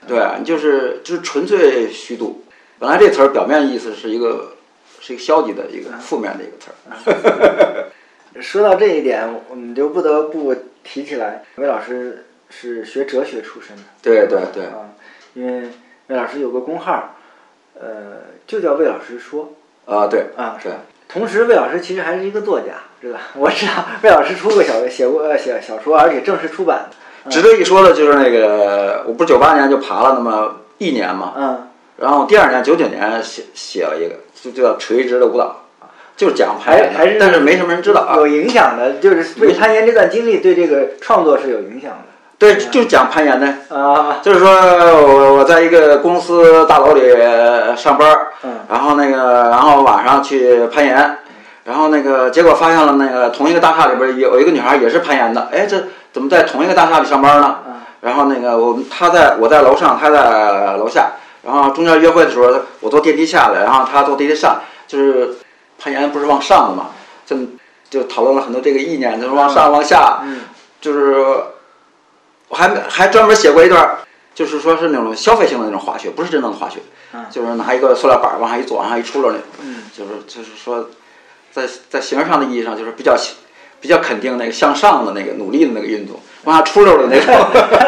[0.07, 2.43] 对，对你就是就是纯粹虚度。
[2.77, 4.57] 本来这词儿表面意思是一个
[4.99, 6.69] 是一个消极的一个负面的一个词
[7.09, 7.89] 儿。
[8.39, 14.93] 说到这一点，我们就不得不提起来，魏老师是学哲学出身的，对对对，啊，
[15.33, 15.69] 因为
[16.09, 17.15] 魏老师有个公号，
[17.73, 19.51] 呃，就叫魏老师说。
[19.85, 20.69] 啊，对啊，是。
[21.07, 27.29] 同时，魏老师其实还是一个作家，对吧我知道魏老师出过小写过写小说，而且正式出版的。
[27.29, 31.67] 值得一说的就是那个，我不是九八年就爬了那么一年嘛，嗯，
[31.97, 34.15] 然后第二年九九年写写了一个，
[34.51, 35.65] 就叫垂直的舞蹈，
[36.17, 38.17] 就是讲还，还是但是没什么人知道啊。
[38.17, 42.12] 有影响的，就是魏攀岩这段经历对这个创作是有影响的。
[42.39, 43.47] 对，就是讲攀岩的。
[43.75, 47.01] 啊，就是说我我在一个公司大楼里
[47.77, 51.19] 上班，嗯，然后那个然后晚上去攀岩，
[51.63, 57.57] 然后那个结果发现了那个同一个大厦里边有有一个女孩也是攀岩的，哎，这怎么在同一个大厦里上班呢？
[58.01, 65.35] 然后那个我们他在我在楼上，她在楼下，然后中间约会的时候，我坐电梯下来，然后她坐电梯上，就是
[65.79, 66.87] 攀岩不是往上的嘛，
[67.25, 67.37] 就
[67.89, 70.41] 就讨论了很多这个意念，就是往上往下，嗯。
[70.81, 71.15] 就是
[72.53, 73.97] 我还还专门写过一段儿，
[74.35, 76.77] 就是说是那种消费性的那种滑雪，不是真正的滑雪，
[77.11, 80.87] 嗯就是拿一个塑料板儿往上一坐，往上一出溜那种，嗯就是就是说，
[81.51, 83.17] 在在形式上的意义上，就是比较
[83.81, 87.33] 比较肯定那个向上的那个努力的那个运动，往下出溜的那种，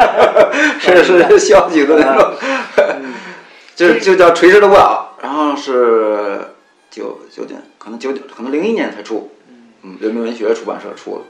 [0.81, 2.33] 是是消极的那种，
[3.75, 6.39] 就就叫垂直的舞蹈，然后是
[6.89, 9.29] 九九点，可能九点，可能零一年才出，
[9.83, 11.21] 嗯，人民文学出版社出的。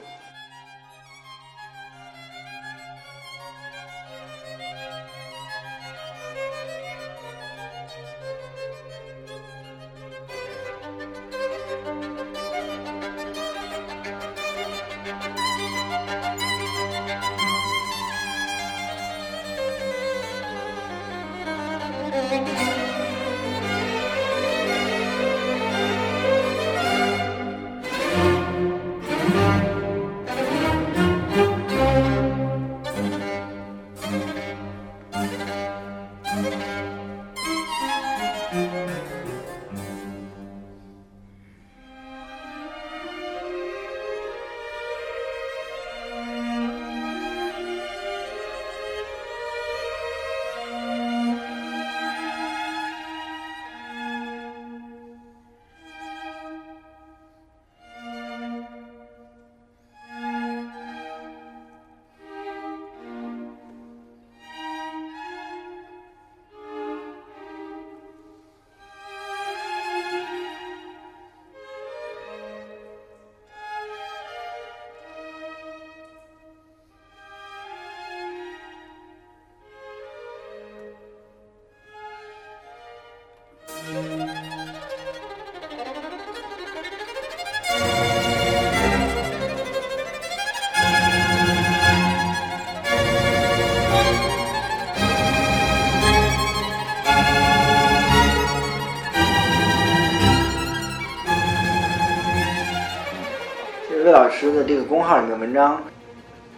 [104.15, 105.83] 老师的这个公号里面文章，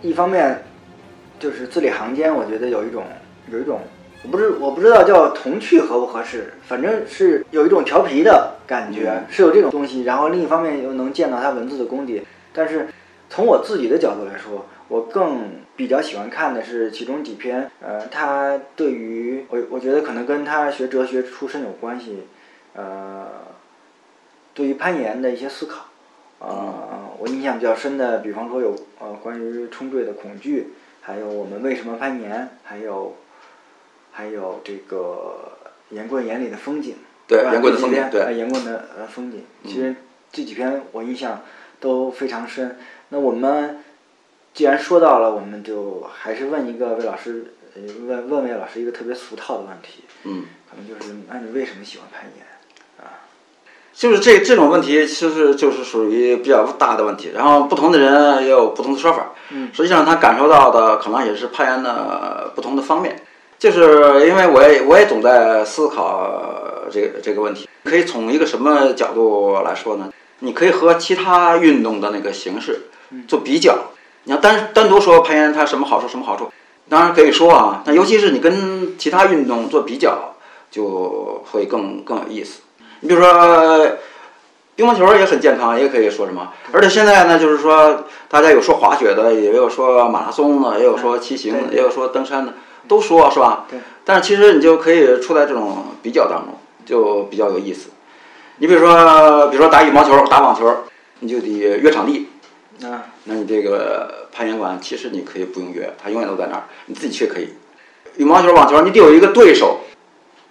[0.04, 0.64] 一方面
[1.40, 3.04] 就是字里行间，我觉得有一种
[3.52, 3.82] 有一种，
[4.22, 10.04] 我不知我不知道叫童趣合不合适，反正是有一种调皮的感觉，嗯是有这种东西。
[10.04, 12.22] 然后另一方面又能见到他文字的功底，
[12.54, 12.90] 但是
[13.28, 22.28] 从我自己的角度来说，我更比较喜欢看的是其中几篇，呃，他对于我我觉得可能跟他学哲学出身有关系，
[22.76, 23.26] 呃，
[24.54, 25.86] 对于攀岩的一些思考。
[26.40, 33.16] 呃，我印象比较深的，比方说有呃关于冲坠的恐惧，还有我们为什么攀岩，还有
[34.12, 35.58] 还有这个
[35.90, 36.96] 岩棍眼里的风景，
[37.28, 39.96] 对吧岩棍的风景对这几篇呃岩棍的呃风景，其实
[40.32, 41.42] 这几篇我印象
[41.80, 42.78] 都非常深。
[43.10, 43.84] 那我们
[44.54, 52.46] 既然说到了，我们就还是问一个魏老师，呃问问魏老师一个特别俗套的问题，嗯，可能就是那你为什么喜欢攀岩？
[53.98, 57.32] 就是这这种问题，其实就是属于比较大的问题。
[57.34, 59.32] 然后不同的人也有不同的说法。
[59.50, 63.24] 嗯实际上他感受到的可能也是攀岩的不同的方面。
[63.58, 66.30] 就是因为我也我也总在思考
[66.92, 70.12] 这个这个问题，可以从一个什么角度来说呢？
[70.40, 72.82] 你可以和其他运动的那个形式
[73.28, 73.76] 做比较。
[74.26, 76.52] 你要单单独说攀岩它什么好处什么好处，
[76.88, 80.36] 当然可以说啊，但尤其是你跟其他运动做比较，
[80.70, 82.62] 就会更更有意思。
[83.02, 83.98] 你比如说，
[84.76, 86.52] 乒乓球也很健康，也可以说什么。
[86.72, 92.54] 而且现在呢，就是说，大家有说滑雪的，也有说马拉松的，也有说骑行的，也有说登山的，
[92.88, 93.66] 都说是吧？
[93.70, 93.80] 对。
[94.06, 97.90] 但是其实你就可以处在这种比较当中，就比较有意思。
[98.58, 100.74] 你比如说，比如说打羽毛球、打网球，
[101.20, 102.30] 你就得约场地。
[102.84, 107.50] 啊，那你这个攀岩馆，其实你可以不用约，它永远都在那儿，你自己去可以。
[108.18, 109.80] 羽毛球、网球，你得有一个对手，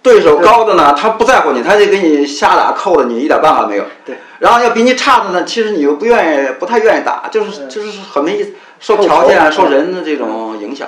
[0.07, 3.83] 对手高的呢，他不在乎你，他就给你瞎打扣的，你一点办法没有。
[4.05, 4.15] 对。
[4.39, 10.87] 然后要比你差的呢，其实你又不愿意，不太愿意打，就是嗯就是很没意思，受条件、受人的这种影响。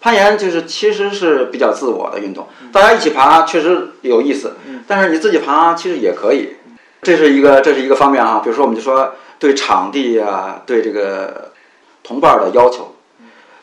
[0.00, 6.56] 攀岩就是其实是比较自我的运动，大家一起爬确实有意思，但是你自己爬其实也可以。
[7.02, 11.52] 这是一个这是一个方面啊，比如说我们就说对场地啊，对这个
[12.02, 12.94] 同伴儿的要求。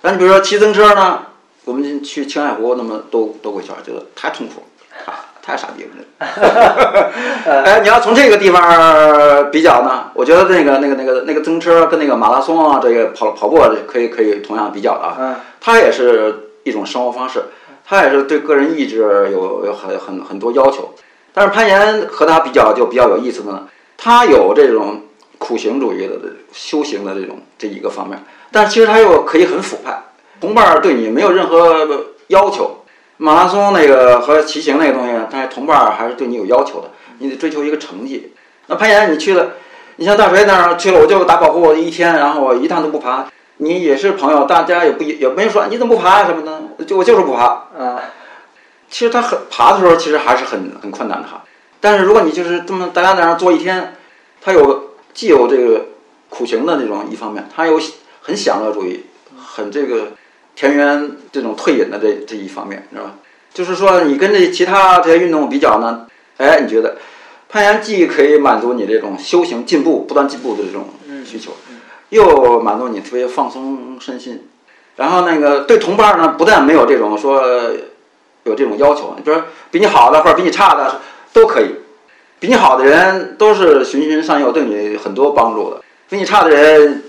[0.02, 1.20] 那你比如说骑自行车呢，
[1.64, 4.66] 我们去青海湖那么兜兜过一圈儿，觉得太痛苦了，
[5.06, 5.90] 太太傻逼了。
[7.66, 15.18] 哎，你要从这个地方比较呢，我觉得那个那个那个那个自行车跟那个马拉松啊，这个跑跑步啊可以可以同样比较的啊。
[15.20, 17.44] 嗯它也是一种生活方式，
[17.86, 20.94] 它也是对个人意志有有很很很多要求。
[21.34, 25.02] 但是攀岩和它比较就比较有意思的呢，它有这种
[25.38, 26.14] 苦行主义的
[26.52, 30.04] 修行的这种这一个方面，但其实它又可以很腐败，
[30.40, 31.88] 同伴对你没有任何
[32.28, 32.83] 要求。
[33.18, 38.34] 马拉松那个和骑行那个东西，它同伴还是对你有要求的，你得追求一个成绩。
[38.68, 39.52] 那攀岩你去了，
[39.98, 43.26] 你像大锤那儿去了，我就打保护一天，然后我一趟都不爬。
[43.58, 47.44] 你也是朋友，大家也不也没说你怎么不爬啊什么的，就我就是不爬
[47.78, 48.00] 啊。
[48.90, 51.44] 其实他很爬的时候，其实还是很很困难的哈。
[51.80, 53.96] 但是如果你就是这么大家在那儿坐一天，
[54.42, 55.86] 他有既有这个
[56.30, 57.80] 苦行的这种一方面，他有
[58.22, 59.06] 很享乐主义，
[59.38, 60.14] 很这个
[60.56, 63.16] 田园这种退隐的这这一方面，是吧？
[63.54, 66.98] 就是说你跟这其他这些运动比较呢，哎，你觉得
[67.50, 70.90] 攀岩既可以满足你这种修行进步、不断进步的这种
[71.24, 71.52] 需求，
[72.10, 74.48] 又满足你特别放松身心。
[74.96, 77.42] 然后那个对同伴呢，不但没有这种说
[78.44, 81.76] 有这种要求，你比如说比你好的或者比你差的都可以，
[82.40, 85.78] 比你好的人都是循循善诱，对你很多帮助的；
[86.10, 87.04] 比你差的人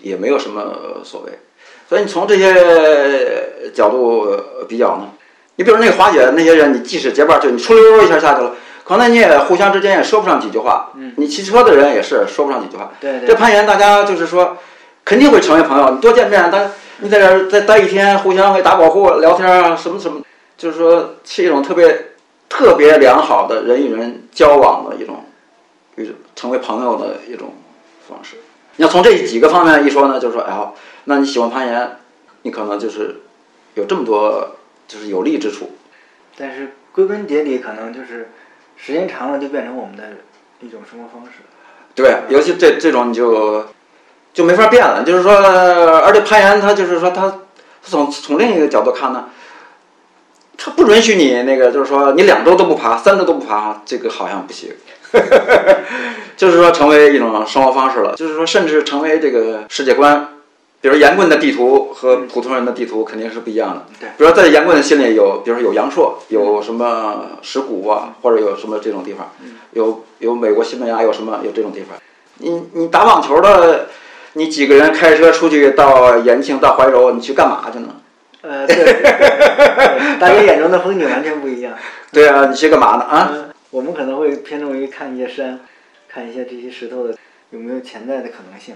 [0.00, 1.38] 也没有什么所谓。
[1.88, 4.28] 所以你从这些角度
[4.68, 5.08] 比较呢，
[5.56, 10.90] 你比如那个华姐那些人，你即使结伴就你出溜一下下去了，可能你也互相之间也说不上几句话。
[10.96, 12.92] 嗯，你骑车的人也是说不上几句话。
[13.00, 13.28] 对对。
[13.28, 14.56] 这攀岩大家就是说，
[15.04, 15.90] 肯定会成为朋友。
[15.90, 20.20] 你多见面，但你在这儿再待一天，互相给打保护、聊天啊，什么什么，
[20.56, 22.12] 就是说是一种特别
[22.48, 25.24] 特别良好的人与人交往的一种
[25.96, 27.54] 一种成为朋友的一种
[28.06, 28.36] 方式。
[28.78, 30.70] 你要从这几个方面一说呢，就是说，哎呀，
[31.04, 31.98] 那你喜欢攀岩，
[32.42, 33.22] 你可能就是
[33.74, 35.72] 有这么多就是有利之处。
[36.36, 38.30] 但是归根结底，可能就是
[38.76, 40.04] 时间长了就变成我们的
[40.60, 41.40] 一种生活方式。
[41.96, 43.66] 对，尤其这这种你就
[44.32, 45.02] 就没法变了。
[45.02, 47.40] 就是说，而且攀岩它就是说它
[47.82, 49.30] 从从另一个角度看呢，
[50.56, 54.70] 它不允许你那个就是说你两周都不爬，三周都不爬，这个好像不行。
[56.36, 58.14] 就是说，成为一种生活方式了。
[58.16, 60.28] 就是说，甚至成为这个世界观。
[60.80, 63.86] 比如严棍的地图和普通人的地图肯定是不一样的。
[63.98, 64.08] 对。
[64.16, 69.32] 比如在严棍的心里有，比如说有阳朔，有什么石鼓啊，或者有什么这种地方。
[69.72, 71.98] 有有美国西班牙有什么有这种地方？
[72.38, 73.88] 你你打网球的，
[74.34, 77.88] 你几个人开车出去到延庆到怀柔，你去干嘛去呢？
[78.42, 79.02] 呃，对。
[80.20, 81.72] 大家眼中的风景完全不一样。
[82.12, 83.02] 对啊，你去干嘛呢？
[83.02, 83.32] 啊？
[83.70, 85.60] 我们可能会偏重于看一些山，
[86.08, 87.14] 看一些这些石头的
[87.50, 88.74] 有没有潜在的可能性。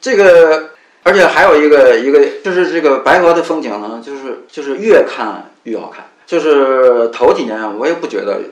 [0.00, 0.70] 这个，
[1.02, 6.04] 而且还有一个一个，就是这个白河的风景呢，就是就是越看越好看。
[6.26, 8.42] 就是头几年我也不觉得，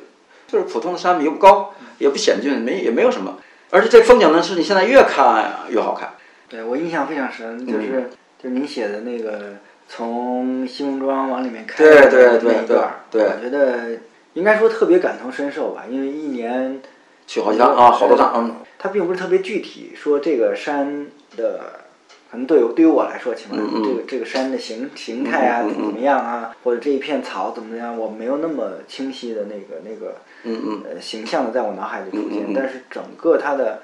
[0.49, 3.39] 就是普通的山也不高，也不险峻，没也没有什么。
[3.71, 6.15] 而且这风景呢，是你现在越看越好看。
[6.49, 8.09] 对我印象非常深，就是
[8.43, 12.55] 就您写的那个从西孟庄往里面开对对对
[13.11, 13.99] 对，我觉得。
[14.37, 16.83] 应该说特别感同身受吧，因为一年
[17.27, 18.35] 去好几趟啊，好多趟。
[18.37, 21.07] 嗯，它并不是特别具体，说这个山
[21.39, 21.81] 的，
[22.31, 32.53] 可能对对于我来说，起码这个这个山的形形态啊怎么样啊，或者这一片草怎么样，我没有那么清晰的那个那个嗯嗯呃形象的在我脑海里出现。
[32.55, 33.81] 但是整个它的，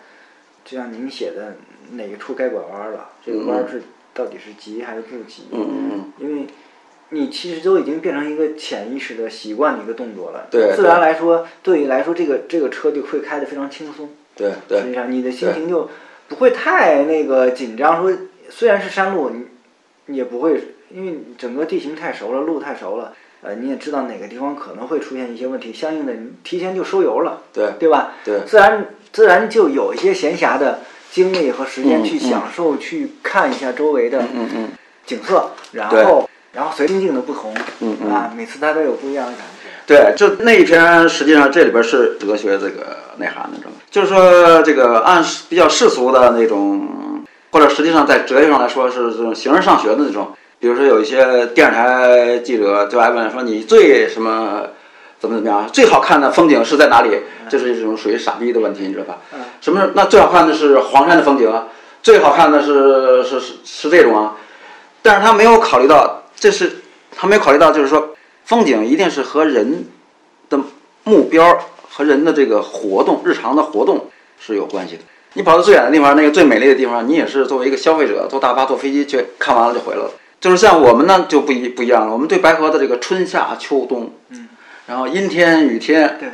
[0.67, 1.57] 就像您写的
[1.93, 5.45] 哪个处该拐弯了，这个弯是到底是急还是不急？
[5.51, 6.47] 嗯嗯嗯，因为。
[7.15, 10.47] 你其实都已经变成一个潜意识的习惯的一个动作了。
[10.51, 10.75] 对。
[10.75, 14.09] 自然来说，对于来说，这个这个车就会开得非常轻松。
[14.35, 14.81] 对对。
[14.81, 15.91] 实际上，你的心情就
[16.27, 18.01] 不会太那个紧张。
[18.01, 18.11] 说
[18.49, 19.45] 虽然是山路，你
[20.07, 23.13] 你也不会，因为整个地形太熟了，路太熟了。
[23.43, 27.43] 呃，你也知道哪个地方可能会出现一些问题，相应的你提前就收油了。
[27.53, 27.73] 对。
[27.79, 28.15] 对吧？
[28.25, 28.41] 对。
[28.47, 34.25] 自然自然就有一些闲暇的精力和时间去享受，去看一下周围的
[35.05, 36.27] 景色，然后。
[36.53, 39.69] 然后随心境的不同，嗯嗯啊，每次它都有不一样的感觉。
[39.87, 43.59] 对，就那一篇，实际上这里边是哲学这个内涵的，
[43.91, 50.33] 就是说这个按比较世俗的那种，或者实际上在哲学上来说是这种形而上学的那种。
[50.61, 54.63] 比如说有一些电视台记者就爱问说你最什么
[55.19, 57.19] 怎么怎么样，最好看的风景是在哪里？
[57.49, 59.19] 这是一种属于傻逼的问题，你知道吧？
[59.61, 59.91] 什么？
[59.95, 61.65] 那最好看的是黄山的风景啊，
[62.03, 64.37] 最好看的是是是是这种啊，
[65.03, 66.22] 但是他没有考虑到。
[66.37, 66.79] 这是
[67.15, 69.87] 他没有考虑到，就是说，风景一定是和人
[70.49, 70.59] 的
[71.05, 71.59] 目标
[71.89, 74.07] 和人的这个活动、日常的活动
[74.39, 75.03] 是有关系的。
[75.35, 80.11] 你跑到最远的地方，那个最美丽的地方，你也是作为一个消费者，坐大巴、坐飞机去看完了就回来了。
[80.41, 82.13] 就是像我们呢，就不一不一样了。
[82.13, 84.49] 我们对白河的这个春夏秋冬，嗯，
[84.87, 86.29] 然后阴天雨天，对，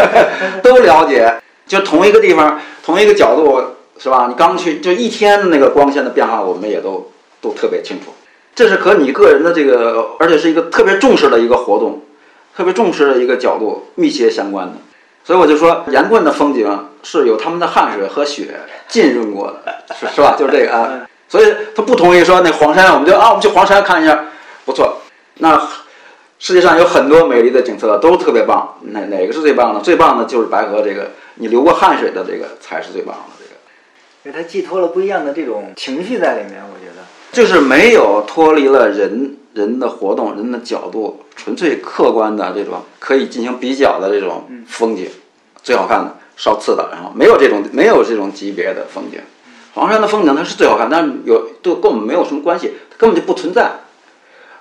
[0.62, 1.34] 都了解。
[1.64, 3.62] 就同一个地方，同一个角度，
[3.98, 4.26] 是吧？
[4.28, 8.12] 你刚去，就一天的那个光线的变化，我们也都都特别清楚。
[8.54, 12.02] 这是和你个人的这个，而且是一个特别重视的一个活动，
[12.54, 14.74] 特别重视的一个角度密切相关的。
[15.24, 20.36] 所以我就说，盐棍的风景是有他们的汗水和血浸润过的，是是吧？
[20.38, 21.06] 就是这个啊。
[21.28, 24.26] 所以他不同意说那黄山，我们就啊，我们去黄山看一下，
[24.66, 24.98] 不错。
[25.38, 25.58] 那
[26.38, 29.80] 世界上有很多美丽的景色都特别棒，哪哪个是最棒的？
[29.80, 33.50] 最棒的就是白河这个，你流过汗水的这个才是最棒的这个。
[34.24, 36.81] 因为它寄托了不一样的这种情绪在里面，我觉得。
[37.32, 45.08] 就是没有脱离了人人的活动、人的角度，纯粹客观的这种可以进行比较的这种风景，
[45.62, 49.18] 最好看的、烧刺的，然后没有这种没有这种级别的风景。
[49.74, 53.70] 黄山的风景它是最好看，但是有都跟我们没有什么关系，它根本就不存在。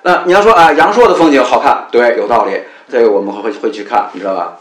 [0.03, 4.57] 那你要说啊，阳朔的风景好看，对，有道理，这个我们会会去看，你知道吧？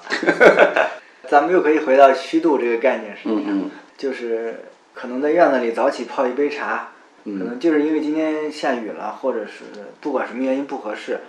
[1.31, 6.89] 咱们又可以回到虚度这个概念上，嗯嗯，就是可能在院子里早起泡一杯茶。
[7.25, 9.65] 可能就是因为今天下雨了，或者是
[10.01, 11.21] 不管什么原因不合适，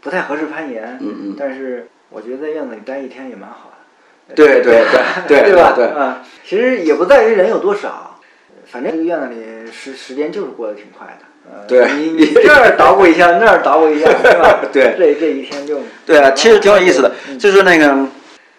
[0.00, 0.98] 不太合适攀岩。
[1.00, 1.36] 嗯嗯。
[1.38, 4.34] 但是我觉得在院子里待一天也蛮好的。
[4.34, 4.84] 对对对
[5.28, 5.72] 对对吧？
[5.74, 5.86] 对。
[5.96, 6.16] 嗯，
[6.46, 8.18] 其实也不在于人有多少，
[8.66, 11.66] 反正这个院子里时时间就是过得挺快的。
[11.66, 11.92] 对。
[11.94, 14.60] 你你这儿捣鼓一下，那儿捣鼓一下， 是吧？
[14.72, 14.94] 对。
[14.96, 15.80] 这这一天就。
[16.06, 18.06] 对啊，其实挺有意思的，就是那个，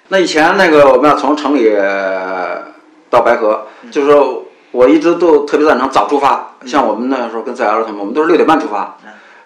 [0.09, 1.73] 那以前那个我们要从城里
[3.09, 4.44] 到白河，就是说。
[4.75, 8.97] 我一直都特别赞成早出发，像我们那时候跟 ZL 他们，我们都是六点半出发，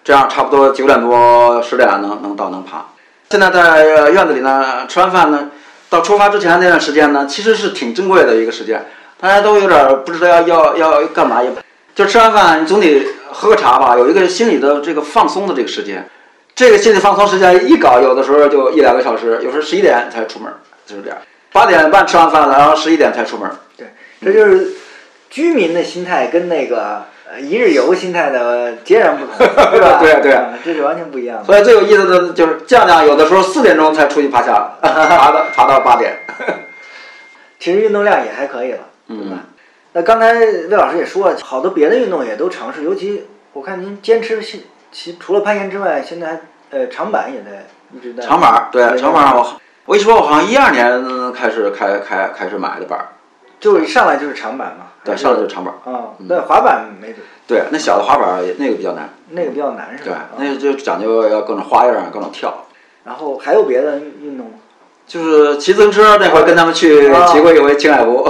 [0.02, 2.84] 这样差不多九点多十点能能到能爬。
[3.30, 5.48] 现在在院子里呢，吃完饭呢，
[5.88, 8.84] 到出发之前那段时间呢，其实是挺珍贵的一个时间，
[9.20, 11.48] 大家都有点不知道要要要干嘛，也
[11.94, 16.04] 就吃完饭你总得喝个茶吧，有一个心理的这个放松的这个时间，
[16.56, 20.52] 这个心理放松时间一搞，有的时候就一两个小时，有时候十一点才出门，
[20.84, 21.16] 就是这样，
[21.52, 23.48] 八点半吃完饭了，然后十一点才出门。
[23.76, 23.86] 对，
[24.24, 24.72] 这就是。
[25.30, 27.04] 居民的心态跟那个
[27.40, 29.36] 一日游心态的截然不同，
[29.70, 29.98] 对吧？
[30.02, 31.44] 对对，这是完全不一样的。
[31.44, 36.18] 所以最有意思的就是酱酱有的时候四点钟才出去爬山，爬到爬到八点。
[37.60, 39.44] 其实运动量也还可以了，对吧？
[39.92, 44.60] 那刚才魏老师也说了，好多别的运动也都尝试，尤其我看您坚持现
[44.90, 48.26] 其除了攀岩之外，现在呃长板也在一直在。
[48.26, 52.98] 长板对长板我我一说我好像一二年开始开开开始买的板。
[53.60, 55.74] 就一上来就是长板嘛，对，上来就是长板。
[55.84, 59.08] 啊，那滑板没准对，那小的滑板那个比较难。
[59.30, 60.28] 那个比较难是吧？
[60.36, 62.66] 对，那个就讲究要各种花样，各种跳。
[63.04, 64.52] 然后还有别的运动吗？
[65.06, 68.28] 就是骑自行车那会儿跟他们去骑过一回青海湖。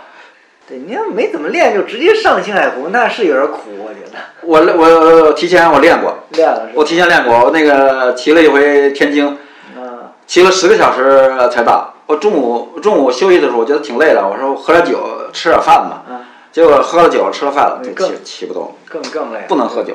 [0.66, 4.18] 对，你要没怎么练就直接上青海湖，那是有点苦，我觉得。
[4.42, 6.14] 我我提前我练过。
[6.30, 6.68] 练了。
[6.74, 9.36] 我提前练过，我那个骑了一回天津。
[9.76, 10.10] 嗯。
[10.26, 11.93] 骑了十个小时才到。
[12.06, 14.28] 我中午中午休息的时候，我觉得挺累的。
[14.28, 14.98] 我说我喝点酒，
[15.32, 16.04] 吃点饭吧。
[16.52, 18.72] 结果喝了酒，吃了饭了，就起起不动。
[18.88, 19.44] 更更累。
[19.48, 19.94] 不能喝酒，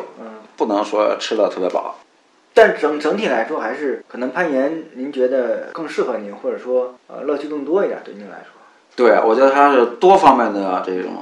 [0.58, 1.96] 不能说吃的特别饱。
[2.54, 8.60] 但整整体来说，还是可能攀岩，您觉得更适合您，或者说呃乐趣更多一点，对您来说。
[8.96, 11.14] 对，我觉得它是多方面的这种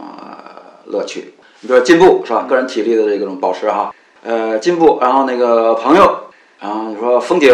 [0.86, 1.36] 乐趣。
[1.60, 2.46] 你比如进步是吧？
[2.48, 6.30] 个人体力的这种保持哈，呃，进步，然后那个朋友，
[6.60, 7.54] 然后你说风景，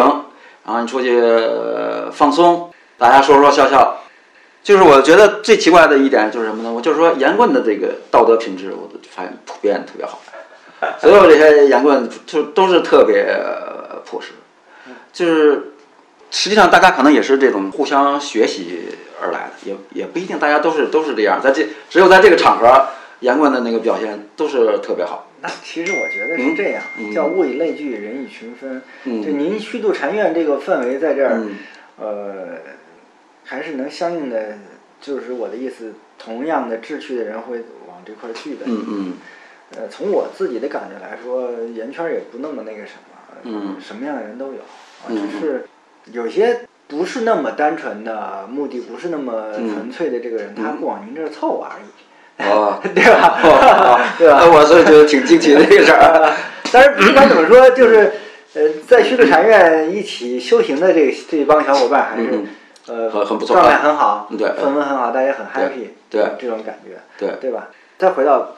[0.66, 1.20] 然后你出去
[2.12, 2.70] 放松。
[3.04, 3.98] 大家说说笑笑，
[4.64, 6.72] 就是我觉得最奇怪的一点就是什么呢？
[6.72, 10.22] 我就是说严棍的这个道德品质，我都发现普遍特别好。
[11.02, 13.26] 所有这些严棍就都是特别
[14.06, 14.30] 朴实，
[15.12, 15.74] 就是
[16.32, 18.86] 实际上大家可能也是这种互相学习
[19.22, 21.42] 而来的，也也不一定大家都是都是这样。
[21.44, 22.88] 在这只有在这个场合，
[23.20, 25.28] 严棍的那个表现都是特别好。
[25.42, 26.82] 那其实我觉得是这样，
[27.14, 28.82] 叫物以类聚，人以群分。
[29.04, 31.42] 就您虚度禅院这个氛围在这儿，
[32.00, 32.64] 呃。
[33.54, 34.58] 还是能相应的，
[35.00, 38.62] 就是我的意思，同样的志趣的人会往这块去的。
[38.66, 39.14] 嗯嗯。
[39.76, 44.60] 呃，从我自己的感觉来说，圆圈也不那么那个什么，嗯，什么样的人都有，
[45.08, 45.66] 只是
[46.12, 52.42] 有些不是那么单纯的目的，不是那么纯粹的这个人，他不往您这儿凑而已。
[52.50, 54.16] 哦，对吧？
[54.18, 54.50] 对吧？
[54.52, 56.34] 我所以觉得挺惊奇的这个事儿。
[56.74, 58.14] 但是不管怎么说，就是
[58.56, 62.42] 呃，在虚度禅院一起修行的这这帮小伙伴还是。
[62.86, 67.70] 呃，很很不错，状态很好，对，氛围很好，大家很 happy，对，这种感觉，对，对吧？
[67.98, 68.58] 再回到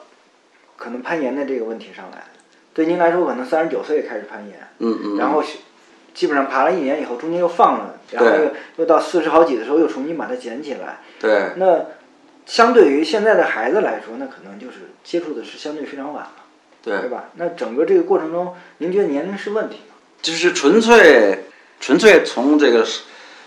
[0.76, 2.24] 可能攀岩的这个问题上来，
[2.74, 5.40] 对您来说，可能三十九岁开始攀岩，嗯嗯，然后
[6.12, 11.86] 基本上爬了一年以后，中间又放了，然后又又到四十好几的时候又重新把它捡起来，对，那
[12.46, 16.32] 相对于现在的孩子来说，那可能就是接触的是相对非常晚了，
[16.82, 17.26] 对，对吧？
[17.34, 19.94] 那整个这个过程中，您觉得年龄是问题吗？
[20.20, 21.44] 就是纯粹
[21.78, 22.84] 纯粹从这个。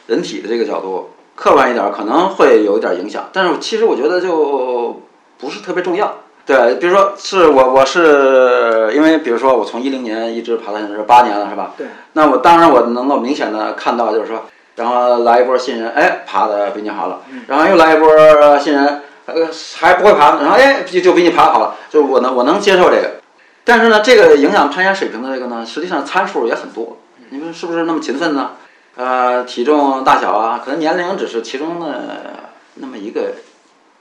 [0.10, 5.02] 人体的这个角度，客观一点可能会有一点影响，但是其实我觉得就
[5.38, 6.14] 不是特别重要。
[6.46, 11.74] 对，比如说是我我是是因为比如说我从一零年一直爬到现在是八年了，是吧？
[11.78, 11.86] 对。
[12.14, 14.46] 那我当然我能够明显的看到，就是说，
[14.76, 19.48] 然后来一波新人，哎，爬的比你好了，嗯然后又来一波新人，呃，
[19.78, 23.20] 还不会爬，然后哎，就就比你爬得好了，就我能我能接受这个。
[23.64, 26.98] 但是呢，这个影响攀岩水平的这个呢，实际上参数也很多。
[27.30, 28.54] 你们是不是那么勤奋呢？
[29.00, 33.32] 呃，体重大小啊，可能年龄只是其中的那么一个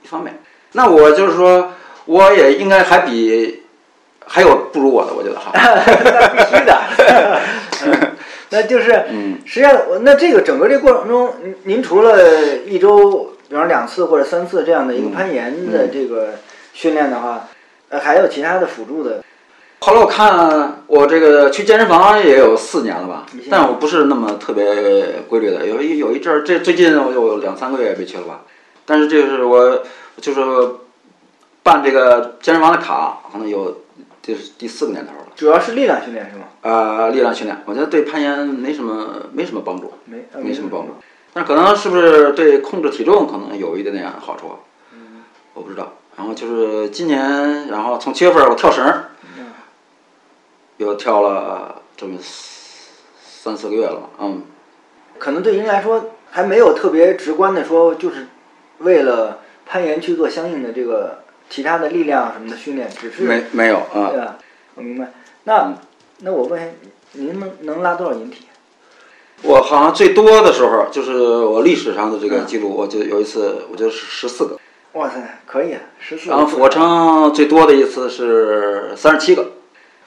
[0.02, 0.40] 一方面。
[0.72, 1.72] 那我就是说，
[2.06, 3.62] 我也应该还比
[4.26, 5.52] 还有不如我的，我觉得哈。
[5.54, 6.82] 那必须的。
[7.86, 8.16] 嗯
[8.50, 16.30] 那就是，嗯实际上我那这个整个这过程中，您您除了一周，比方两次或者三次这样的一个嗯攀岩的这个
[16.72, 17.46] 训练的话，
[17.90, 19.22] 呃，还有其他的辅助的，
[19.80, 28.40] 后来我看我这个去健身房也有四年了吧但我不是那么特别规律的，有一有一阵儿，这最近我有两三个月没去了吧。
[28.84, 29.82] 但是这是我
[30.20, 30.40] 就是
[31.62, 33.82] 办这个健身房的卡，可能有
[34.20, 35.26] 这是第四个年头了。
[35.36, 36.44] 主要是力量训练是吗？
[36.62, 40.94] 呃，力量训练，我觉得对攀岩没什么没什么帮助，没，呃没什么帮助。
[41.32, 44.50] 但可能是不是对控制体重可能有一点点好处，
[44.92, 45.22] 嗯
[45.54, 45.92] 我不知道。
[46.16, 48.84] 然后就是今年，然后从七月份我跳绳
[50.98, 54.42] 跳了这么三四个月了吧，嗯，
[55.18, 58.26] 可能对您来说还没有特别直观的说，就是
[58.78, 64.36] 为了攀岩去做相应的这个其他的力量什么的训练，只是没没有啊对，吧？
[64.74, 65.10] 我明白。
[65.44, 65.78] 那嗯
[66.20, 66.74] 那我问
[67.12, 68.44] 您能能拉多少引体？
[69.42, 74.58] 我好像最多的时候就是我历史上的这个嗯记录，我就有一次我觉得是十四个，
[74.94, 76.28] 哇塞，可以啊，十四。
[76.28, 79.52] 然后俯卧撑最多的一次是三十七个，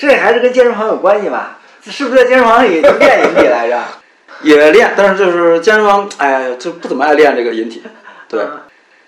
[0.08, 1.60] 这还是跟健身房有关系吧？
[1.84, 3.80] 是不是在健身房里练引体来着？
[4.41, 7.84] 也练，但是就是健身房，哎，就不怎么爱练这个引体，
[8.28, 8.41] 对。
[8.41, 8.60] 嗯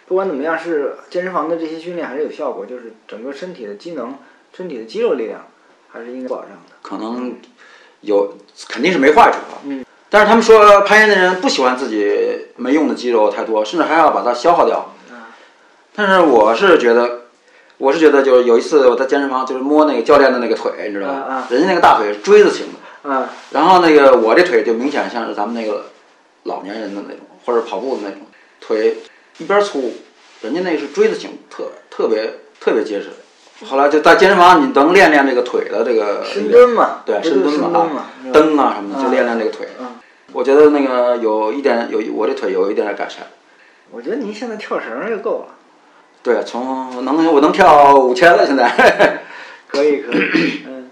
[0.05, 4.15] 不管怎么样，是健身房的这些训练还是有效果，就是整个身体的机能、
[4.55, 5.47] 身体的肌肉力量
[5.91, 6.75] 还是应该保障的。
[6.83, 7.37] 可能
[8.01, 8.37] 有，
[8.67, 9.63] 肯定是没坏处啊。
[9.63, 9.83] 嗯。
[10.09, 14.93] 但是他们说攀岩的人不喜欢自己没用的肌肉太多，甚至还要把它消耗掉。
[15.09, 15.17] 嗯。
[15.95, 17.21] 但是我是觉得，
[17.77, 21.13] 我是觉得就是有一次我在健身房就是摸那个教练的那个腿，你知道吗？
[21.13, 25.85] 啊啊人家那个大腿是锥子型的，嗯然后那个我这腿就明显像是咱们那个
[26.43, 28.19] 老年人的那种，或者跑步的那种
[28.61, 28.97] 腿
[29.37, 29.93] 一边粗，
[30.41, 33.09] 人家那是锥子型，特特别特别结实。
[33.65, 39.67] 后来就在健身房，你能练练这个腿的这个深蹲嘛，对深蹲嘛蹬啊什么的，就嗯练练这个腿。
[39.79, 39.95] 嗯，
[40.33, 43.25] 我觉得那个有一点有我这腿有一点点改善。
[43.91, 45.55] 我觉得您现在跳绳就够了，
[46.23, 49.21] 对，从能我能跳五千了，现在。
[49.67, 50.63] 可以可以。
[50.67, 50.89] 嗯，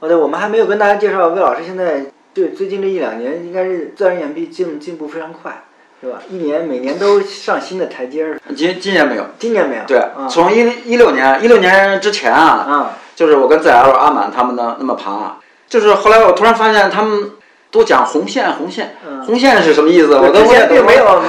[0.00, 5.64] 哦对，我们还没有跟大家介绍魏老师现在对最近这一两年应该是自然岩壁进进步非常快，
[6.00, 6.18] 是吧？
[6.30, 8.40] 一年每年都上新的台阶儿。
[8.56, 9.26] 今今年没有。
[9.38, 9.82] 今年没有。
[9.86, 15.36] 对啊，从一一六年一六年之前啊，嗯，就是我跟 ZL 阿满他们呢那么爬，
[15.68, 17.32] 就是后来我突然发现他们
[17.70, 20.16] 都讲红线红线，嗯红线是什么意思？
[20.16, 21.22] 我都之前不并没有，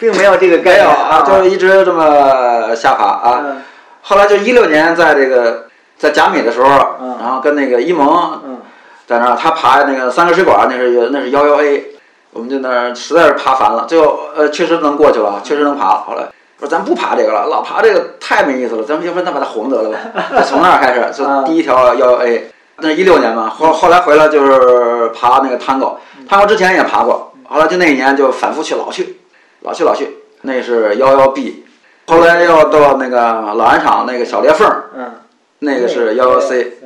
[0.00, 3.40] 并没有这个概没有念啊，就是一直这么下爬啊。
[3.44, 3.62] 嗯
[4.02, 5.66] 后来就一六年在这个
[5.98, 6.68] 在甲米的时候，
[7.02, 8.58] 嗯然后跟那个一萌嗯
[9.06, 11.84] 在那儿，他爬那个三个水管，那是那是幺幺 A，
[12.32, 16.04] 我们就那儿实在是爬烦了，最后呃确实能过去了，确实能爬了。
[16.06, 16.22] 后来
[16.58, 19.98] 说咱不爬这个了，老爬这个太没意思了，咱们要不然咱把它红得了吧？
[20.34, 29.19] 就从那儿开始，就啊第一条幺幺 A，那一六年嘛，后后来回来就是爬那个 Tango，Tango 之前也爬过，后来就那一年就反复去，老去，
[29.60, 30.08] 老去老去，
[30.42, 31.64] 那是幺幺 B，
[32.06, 33.18] 后来又到那个
[33.54, 35.12] 老安厂那个小裂缝儿，嗯，
[35.60, 36.78] 那个是幺幺 C。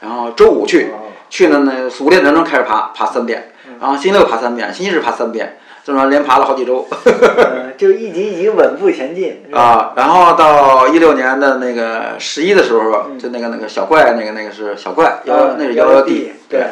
[0.00, 0.84] 然后周五去。
[0.84, 6.86] 哦去呢，那五点多钟开始爬，爬三遍，然后星期六爬三遍，星期日爬三遍，这么连爬了好几周。
[7.04, 9.42] 嗯，就一级一级稳步前进。
[9.52, 16.62] 啊，然后到一六年的那个十一的时候，嗯就那个那个小怪，那个那个是小怪幺啊那是幺幺 D，D，对。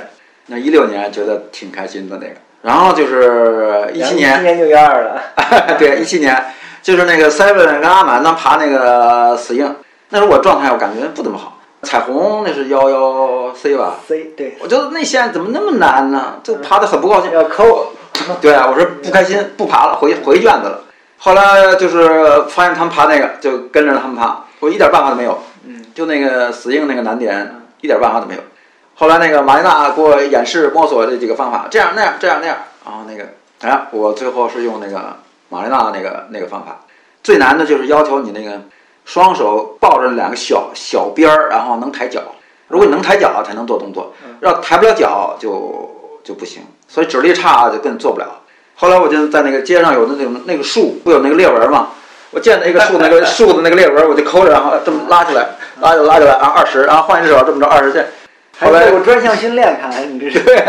[0.47, 2.37] 那一六年觉得挺开心的那个，
[2.67, 5.23] 然后就是一七一七，年就幺二了。
[5.79, 6.37] 对一七年，
[6.83, 9.73] 就是那个 Seven 跟阿满他爬那个死硬，
[10.09, 16.35] 那时候我状态我感觉不怎么好，彩虹那是幺幺 C 吧，C 对，我觉得那线怎么那么难呢？
[16.43, 17.31] 就爬的很不高兴。
[17.33, 17.93] 要抠。
[18.41, 20.81] 对啊，我说不开心，不爬了，回回卷子了。
[21.19, 25.39] 后来就是发现他们爬那个，就跟着他们爬，我一点办法都没有。
[25.67, 28.41] 嗯，就那个死硬那个难点，一点办法都没有。
[28.99, 33.29] 后来那个马丽娜给我演示摸索这几个方法，这样那样这样那样，然后那个
[33.61, 35.17] 哎，我最后是用那个
[35.51, 36.81] 马丽娜那个那个方法。
[37.23, 38.63] 最难的就是要求你那个
[39.05, 42.23] 双手抱着两个小小边儿，然后能抬脚。
[42.69, 46.63] 如果你能抬脚才能做动作，要抬不了脚就就不行。
[46.89, 48.27] 所以指力差就更做不了。
[48.77, 51.89] 后来我就在那个街上有的那种那个树不有那个裂纹嘛，
[52.31, 55.47] 我见那个树那个树的那个裂纹，我就抠着，然后这么拉起来，
[55.81, 58.03] 拉就拉起来，然后二十，然后换一只手这么着二十下。
[58.61, 60.41] 后来我专项训练，看来你这是。
[60.41, 60.65] 对，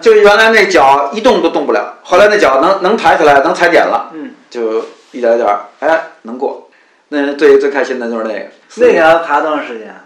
[0.00, 6.68] 就原来那脚一动都动不了，后来那脚能能抬起来，能踩点了，嗯，就一点一点儿，哎，能过。
[7.08, 8.46] 那最最开心的就是那个。
[8.76, 9.96] 那你要爬多长时间啊？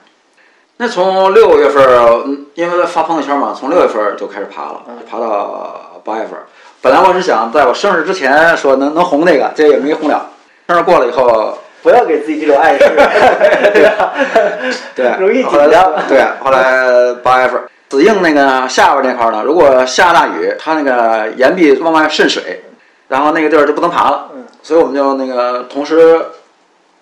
[0.79, 6.45] 那从六月份因为发朋友圈嘛，从六月份儿就开始爬了，嗯爬到八月份儿。
[6.83, 10.31] 本来我是想在我生日之前说能能红那个，这也没红了。
[10.69, 11.57] 生日过了以后，
[11.87, 12.85] 不要给自己这种暗示，
[13.73, 14.13] 对吧？
[14.97, 15.93] 对，容易紧张。
[16.09, 22.65] 对，后来八月份儿，紫硬那个下边那块儿呢，如果下大雨，它那个岩壁往外渗水，
[23.07, 24.31] 然后那个地儿就不能爬了。
[24.35, 26.21] 嗯所以我们就那个同时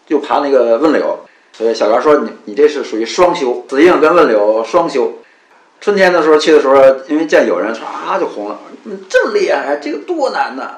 [0.07, 1.19] 就爬那个问柳。
[1.55, 5.15] 所以小袁说你你这是属于双修，紫硬跟问柳双修。
[5.81, 6.77] 春天的时候去的时候，
[7.09, 10.73] 因为见有人唰就红了，嗯，这么厉害，这个多难呐！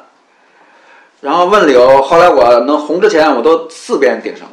[1.27, 4.47] 然后问柳，后来我能红之前，我都四遍顶绳。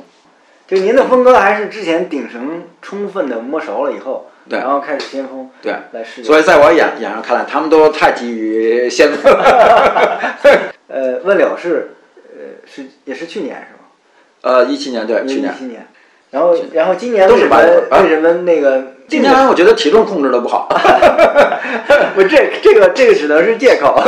[0.65, 6.23] 就您的风格还是之前顶绳充分的摸熟了以后，对然后开始先锋对，来试。
[6.23, 10.19] 所以在我眼眼上看来，他们都太急于先锋了。
[10.89, 11.95] 呃，问柳是，
[12.35, 13.85] 呃，是也是去年是吗？
[14.41, 15.59] 呃，一七年对，去年一。
[15.59, 15.87] 七年。
[16.31, 20.67] 然后，然后今年都为什么是白为什么那个今年我觉得体重控制的不好。
[22.15, 24.01] 不，这这个这个只能是借口。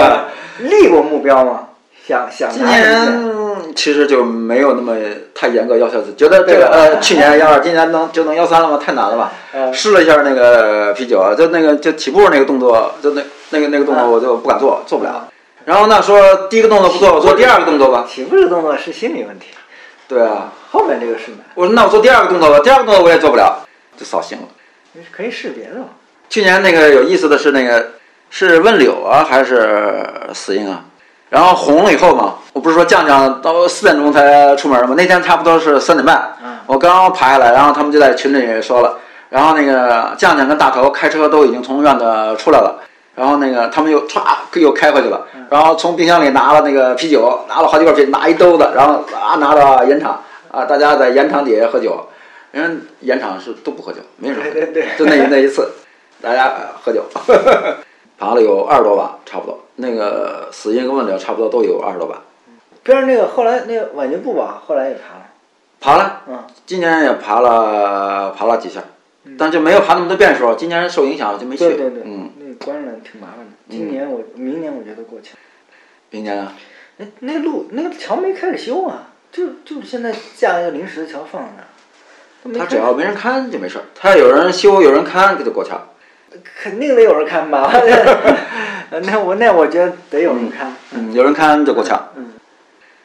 [0.64, 1.68] 立过目标吗？
[2.06, 4.94] 想想今年其实就没有那么
[5.34, 8.78] 太严格要求，觉得这个呃，去年幺二，今年能就能幺三了吗？
[8.80, 9.32] 太难了吧？
[9.52, 15.28] 呃试了一下那个啤酒，就那个就起步那个动作，就那那个那个动作我就不敢做，做不了。
[15.64, 18.06] 然后那说第一个动作不做，我做第二个动作吧。
[18.08, 19.46] 起步这个动作是心理问题，
[20.06, 24.44] 对啊，后面这个是难，我说那我做第二个动作吧，第二个动作我也做不了，就扫兴了。
[25.10, 25.86] 可以试别的嘛。
[26.28, 27.94] 去年那个有意思的是那个
[28.30, 30.84] 是问柳啊还是死硬啊？
[31.28, 34.94] 然后红了以后嘛，我不是说酱酱到四点钟才出门吗？
[34.96, 36.56] 那天差不多是三点半，嗯。
[36.66, 38.96] 我刚爬下来，然后他们就在群里说了，
[39.28, 42.04] 然后那个酱酱跟大头开车都已经从院子
[42.38, 42.80] 出来了，
[43.14, 44.20] 然后那个他们又歘
[44.54, 50.20] 又开回去了，然后从冰箱里拿了那个啤酒，拿了好几罐啤酒，拿一兜子，然后啊拿到盐场
[50.50, 52.06] 啊，大家在盐场底下喝酒，
[52.52, 54.44] 人盐场是都不喝酒，没人喝。
[54.44, 54.88] 酒，对对对。
[54.98, 55.70] 就那那一次，
[56.22, 56.50] 大家
[56.84, 57.04] 喝酒，
[58.18, 59.58] 爬了有二十多吧，差不多。
[59.76, 62.22] 那个死因跟问了差不多都有二十多把，
[62.82, 65.26] 边上那个后来那个晚节部吧，后来也爬了。
[65.78, 68.82] 爬了，嗯，今年也爬了爬了几下，
[69.38, 70.54] 但就没有爬那么多遍数。
[70.54, 71.64] 今年受影响就没去。
[71.64, 73.52] 对对对，嗯，那个关着挺麻烦的。
[73.68, 75.38] 今年我明年我觉得过去了。
[76.10, 76.54] 明年啊，
[76.96, 82.58] 那那路那个桥没开始修啊，就就现在架一个临时的桥放在那儿。
[82.58, 85.78] 他只要没人看就没事儿，他要有人修有人看，他就过桥。
[86.62, 87.72] 肯定得有人看吧？
[89.02, 90.74] 那我那我觉得得有人看。
[90.92, 92.00] 嗯，有人看就够呛。
[92.16, 92.32] 嗯，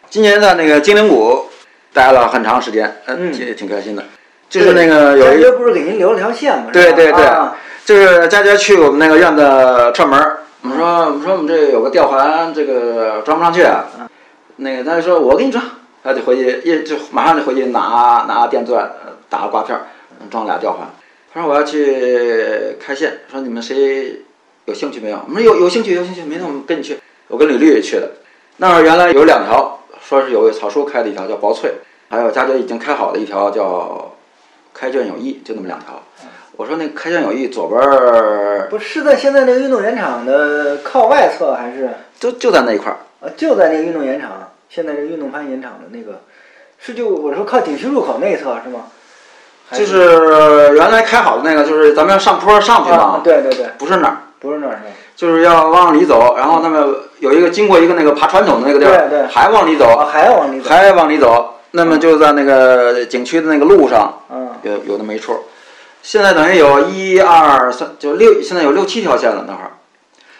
[0.09, 1.45] 今年在那个精灵谷
[1.93, 4.03] 待了很长时间，嗯挺挺开心的。
[4.49, 6.65] 就是那个有一佳杰不是给您留了条线吗？
[6.73, 7.55] 对对对啊
[7.86, 13.86] 就是佳佳去我们那个院子串门儿，我们说我们说我们这有个吊环，这个装不上去啊。
[14.57, 15.63] 那个他就说我给你装，
[16.03, 19.77] 他就回去一就马上就回去拿拿电钻呃打个刮片，
[20.29, 20.88] 装俩吊环。
[21.34, 24.21] 他说我要去开线，说你们谁
[24.65, 25.21] 有兴趣没有？
[25.25, 26.97] 我们说有有兴趣有兴趣，明天我们跟你去。
[27.29, 28.11] 我跟李律去的，
[28.57, 31.75] 那儿原来有两条，说是有草叔开的一条叫薄翠，
[32.09, 34.13] 还有佳佳已经开好的一条叫
[34.73, 36.03] 开卷有益，就那么两条。
[36.57, 43.32] 我说那开卷有益左边儿不是在现在那个运动员场的靠外侧还是就就在那一块儿，啊？
[43.38, 46.23] 就在那个运动员场，现在这个运动攀岩场的那个，
[46.77, 48.88] 是就我说靠景区入口那一侧是吗？
[49.72, 50.74] 还就是。
[50.76, 54.78] 原来开好的那个，就是咱们要上坡上去啊嘛，，对对对，不是那儿，不是那儿是？
[55.15, 56.88] 就是要往里走，然后那么
[57.19, 59.28] 有一个经过一个那个爬传统的那个地儿，对对。
[59.28, 65.38] 还往里啊，走，还要往里走，还往里走，那么就在那个景区的那个路上嗯，有有那么一处，
[66.01, 69.72] 现在等于有一二三，就六，现在有六七条线了那会儿，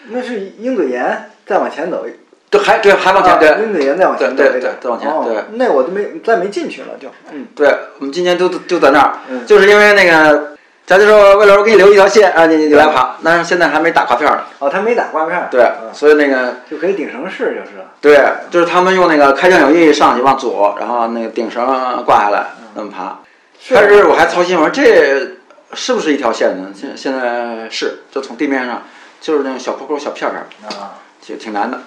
[0.08, 2.04] 那是鹰嘴岩再往前走，
[2.52, 3.48] 对，还对还往前啊对。
[3.64, 7.66] 鹰嘴岩再往前走对再往前哦对那我都没再没进去了就，嗯，对，
[7.98, 10.52] 我们今年都就在那儿，嗯就是因为那个，
[10.86, 14.42] 佳佳说为了我给你留一条线啊，你你你来爬，但是现在还没打挂片儿呢。
[14.58, 21.64] 哦，他没打挂片儿，对，嗯所以那个就可以顶绳试就是了，对，就是他们用那个开卷有益上去往左，然后那个顶绳
[22.04, 23.18] 挂下来那么爬。
[23.58, 25.36] 是开始我还操心，我说这
[25.72, 26.68] 是不是一条线呢？
[26.74, 28.82] 现现在是，就从地面上
[29.20, 30.44] 就是那种小坡坡、小片片儿，
[30.82, 31.78] 啊，就挺难的。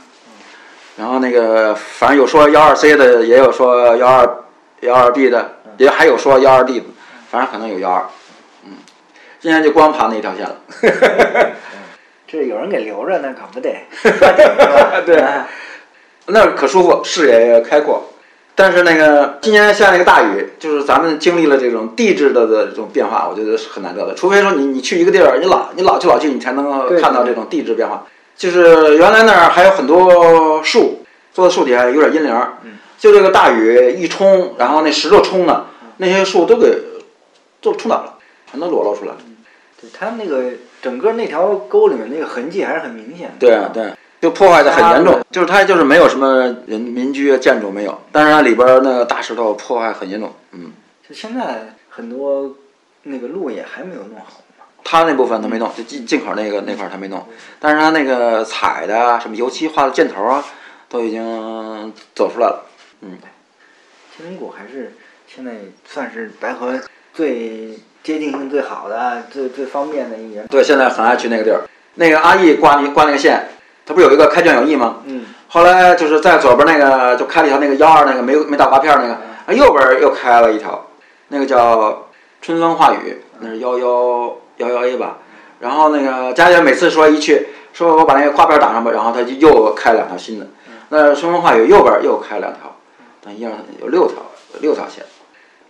[0.98, 4.44] 然后那个反正有说幺二 C 的，也有说幺二
[4.82, 6.86] 幺二 B 的，也还有说幺二 D 的，
[7.30, 8.06] 反正可能有幺二。
[8.64, 8.72] 嗯，
[9.40, 10.56] 今天就光爬那一条线了。
[12.28, 13.76] 这有人给留着，那可不得，
[15.06, 15.46] 对哎
[16.28, 18.04] 那儿可舒服，视野也开阔。
[18.56, 24.16] 但是那个今年下那个大雨，就是咱们经历了这种地质的的这种变化，我觉得是很难得的。
[24.16, 28.06] 除非说你你去一个地儿，你老你老去老去，你才能够看到这种地质变化。
[28.38, 32.54] 就是原来那儿还有很多树，坐在树底下有点阴凉儿，
[32.98, 35.68] 就这个大雨一冲，然后那石头冲的，
[35.98, 36.78] 那些树都给
[37.62, 38.18] 都冲倒了，
[38.52, 39.12] 全都裸露出来。
[39.12, 39.18] 了。
[39.82, 43.34] 对，它那个整个那条沟里面那个痕迹还是很明显的。
[43.40, 50.74] 对啊对，就破坏的很严重，就是它就是没有什么人民居啊建筑没有，但是它里边儿那个大石头破坏很严重，嗯。
[51.08, 52.56] 就现在很多
[53.04, 54.42] 那个路也还没有弄好
[54.86, 54.92] 嘛。
[54.92, 57.28] 它那部分他没弄，就进进口那个那块儿它没弄，
[57.60, 60.46] 但是他那个彩的啊，什么油漆画的箭头啊，
[60.88, 62.66] 都已经走出来了。
[63.02, 63.18] 嗯，
[64.16, 64.94] 天灵谷还是
[65.28, 65.52] 现在
[65.86, 66.80] 算是白河
[67.14, 70.44] 最接近性最好的、最最方便的一个。
[70.44, 71.64] 对，现在很爱去那个地儿。
[71.96, 73.44] 那个阿义挂那挂那个线，
[73.86, 74.98] 他不是有一个开卷有益吗？
[75.06, 80.86] 嗯，后来就是在左边那个就开了一条那个幺二那个没没打刮片儿那个，啊右边又开了一条，
[81.30, 82.08] 那个叫
[82.42, 85.18] 春风化雨，那是幺幺幺幺 A 吧。
[85.60, 90.48] 然后那个佳姐每次说一去，说我把那个刮片儿打上吧，然后他就又开两条新的。
[90.90, 92.76] 那春风化雨右边又开两条，
[93.22, 93.52] 等一样
[93.82, 94.18] 有六条
[94.60, 95.04] 六条线。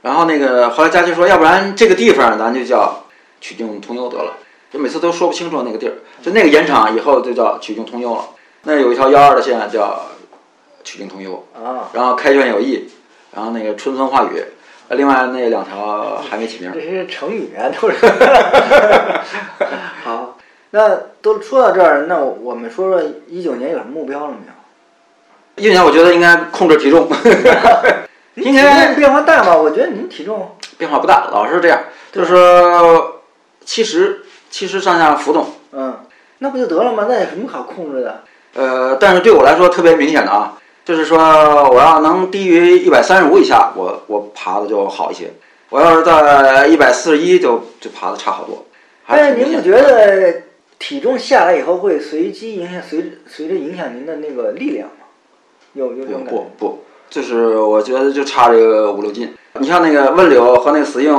[0.01, 3.05] 然后那个后来佳琪说，要不然这个地方咱就叫
[3.39, 4.33] 曲径通幽得了，
[4.71, 8.25] 就每次都说不清楚那个地儿，就那个盐场以后就叫曲径通幽了。
[8.63, 10.01] 那有一条幺二的线叫
[10.83, 12.89] 曲径通幽，啊，然后开卷有益，
[13.33, 14.43] 然后那个春风化雨，
[14.87, 16.79] 呃另外那两条还没起名这。
[16.79, 17.95] 些成语啊，都是。
[20.03, 20.37] 好，
[20.71, 25.63] 那都说到这儿，那我们说说一九年有什么目标了没有？
[25.63, 27.07] 一九年我觉得应该控制体重，
[28.35, 29.55] 应体重该变化大吗？
[29.55, 31.79] 我觉得您体重变化不大，老是这样，
[32.11, 33.21] 就是说
[33.63, 35.47] 七十七十上下浮动。
[35.71, 35.97] 嗯，
[36.39, 37.05] 那不就得了吗？
[37.09, 38.21] 那有什么好控制的？
[38.53, 40.53] 呃，但是对我来说特别明显的啊，
[40.85, 41.17] 就是说
[41.71, 45.33] 我要能低于一百三十五以下，我我爬的就好一些。
[45.69, 48.65] 我要是在一百四十一，就就爬的差好多。
[49.03, 50.43] 还但是挺明显您不觉得
[50.77, 55.05] 体重下来以后会随机影响随随着影响您的那个力量吗？
[55.73, 56.67] 有有这不种感觉不？
[56.67, 56.79] 不，
[57.09, 59.35] 就是我觉得就差这个五六斤。
[59.59, 61.11] 你像那个问柳和那个死硬，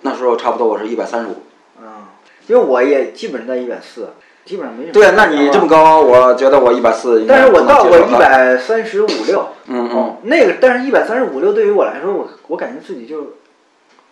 [0.00, 1.84] 那时候差不多我是一百三十五。
[1.84, 2.16] 啊，
[2.46, 4.14] 因为我也基本在一百四，
[4.50, 4.92] 基本上没什么。
[4.92, 9.46] 对，那你这么，高，我觉得我一百四但是我到过一百三十五六。
[9.66, 13.34] 嗯嗯哦，那个，但是一百三十五六对于我来说，我我感觉自己就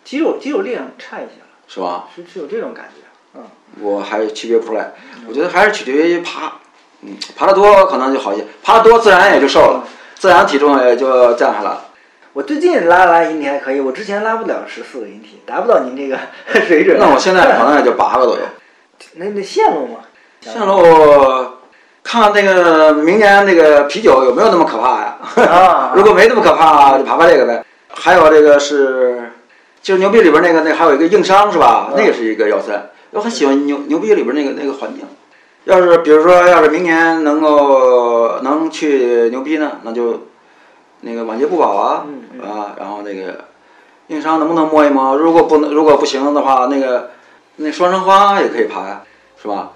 [0.05, 2.07] 肌肉肌肉力量差一些了，是吧？
[2.15, 3.05] 是是有这种感觉。
[3.35, 3.43] 嗯，
[3.81, 4.93] 我还区别不出来，
[5.27, 6.53] 我觉得还是取决于爬，
[7.01, 9.83] 嗯，爬的多可能就好一些，爬的多自然也就瘦了，
[10.15, 11.85] 自然体重也就降下来了。
[12.31, 16.17] 我最近拉拉引体还可以，我之前拉不了十四个引体，达不到您这个
[16.65, 16.97] 水准。
[16.97, 18.41] 那我现在可能也就八个左右。
[19.15, 19.99] 那那线路嘛，
[20.41, 20.81] 线路，
[22.03, 25.17] 看看那个明年那个啤酒有没有那么可怕呀？
[25.47, 27.63] 啊 如果没那么可怕，就爬爬这个呗。
[27.91, 29.31] 还有这个是，
[29.81, 31.87] 就是牛逼里边那个那还有一个硬伤是吧？
[31.91, 35.05] 嗯那个是一个要塞，我很喜欢牛牛逼里边那个那个环境。
[35.65, 40.27] 要是比如说，要是明年能够能去牛逼呢，那就
[41.01, 43.45] 那个晚节不保啊，嗯嗯啊，然后那个
[44.07, 45.17] 硬伤能不能摸一摸？
[45.17, 47.11] 如果不能，如果不行的话，那个
[47.57, 49.01] 那双生花也可以爬呀，
[49.41, 49.71] 是吧？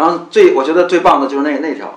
[0.00, 1.94] 然后最我觉得最棒的就是那那条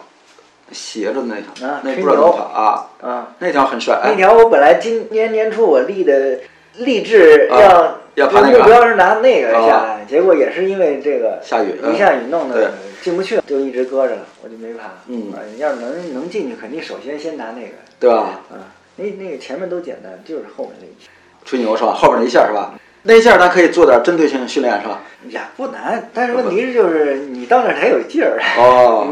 [0.73, 3.97] 斜着的那条，啊那不知道怎么啊，啊，那条很帅。
[4.03, 6.39] 哎，那条我本来今年年初我立的
[6.79, 14.89] 立志啊要要爬那个目标是拿那个哦下来，结果也是因为这个下雨嗯一下雨弄的进不去，就一直搁着了，我就没爬。
[15.07, 17.69] 嗯啊，要是能能进去，肯定首先先拿那个。
[18.01, 18.41] 对吧？
[18.51, 21.09] 啊，那那个前面都简单，就是后面那一下
[21.45, 21.93] 吹牛是吧？
[21.93, 22.73] 后边那一下是吧？
[23.03, 25.01] 那一下咱可以做点针对性训练是吧？
[25.27, 29.05] 也不难，但是问题是就是你到那儿才有劲儿， 哦，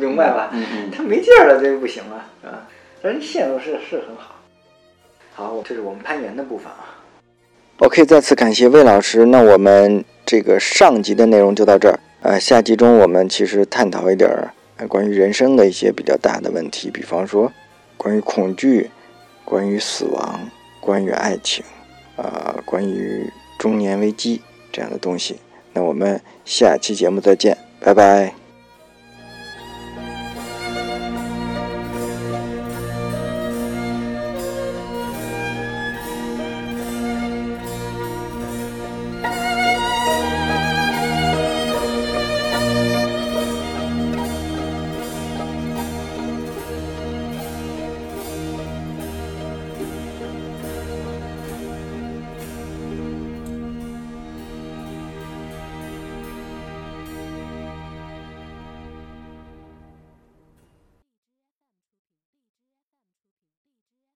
[0.00, 0.50] 明白吧？
[0.52, 2.16] 嗯嗯，他没劲儿了，这就不行了，
[2.50, 2.66] 啊。
[3.02, 4.34] 但是线路是是很好。
[5.34, 6.96] 好，这是我们攀岩的部分啊。
[7.78, 9.26] OK，再次感谢魏老师。
[9.26, 11.98] 那我们这个上集的内容就到这儿。
[12.22, 14.30] 呃，下集中我们其实探讨一点
[14.88, 17.52] 关于人生的一些比较大的问题，比方说
[17.98, 18.90] 关于恐惧、
[19.44, 20.40] 关于死亡、
[20.80, 21.62] 关于爱情，
[22.16, 24.40] 啊，关于中年危机
[24.72, 25.36] 这样的东西。
[25.72, 28.45] 那我们下期节目再见，拜拜。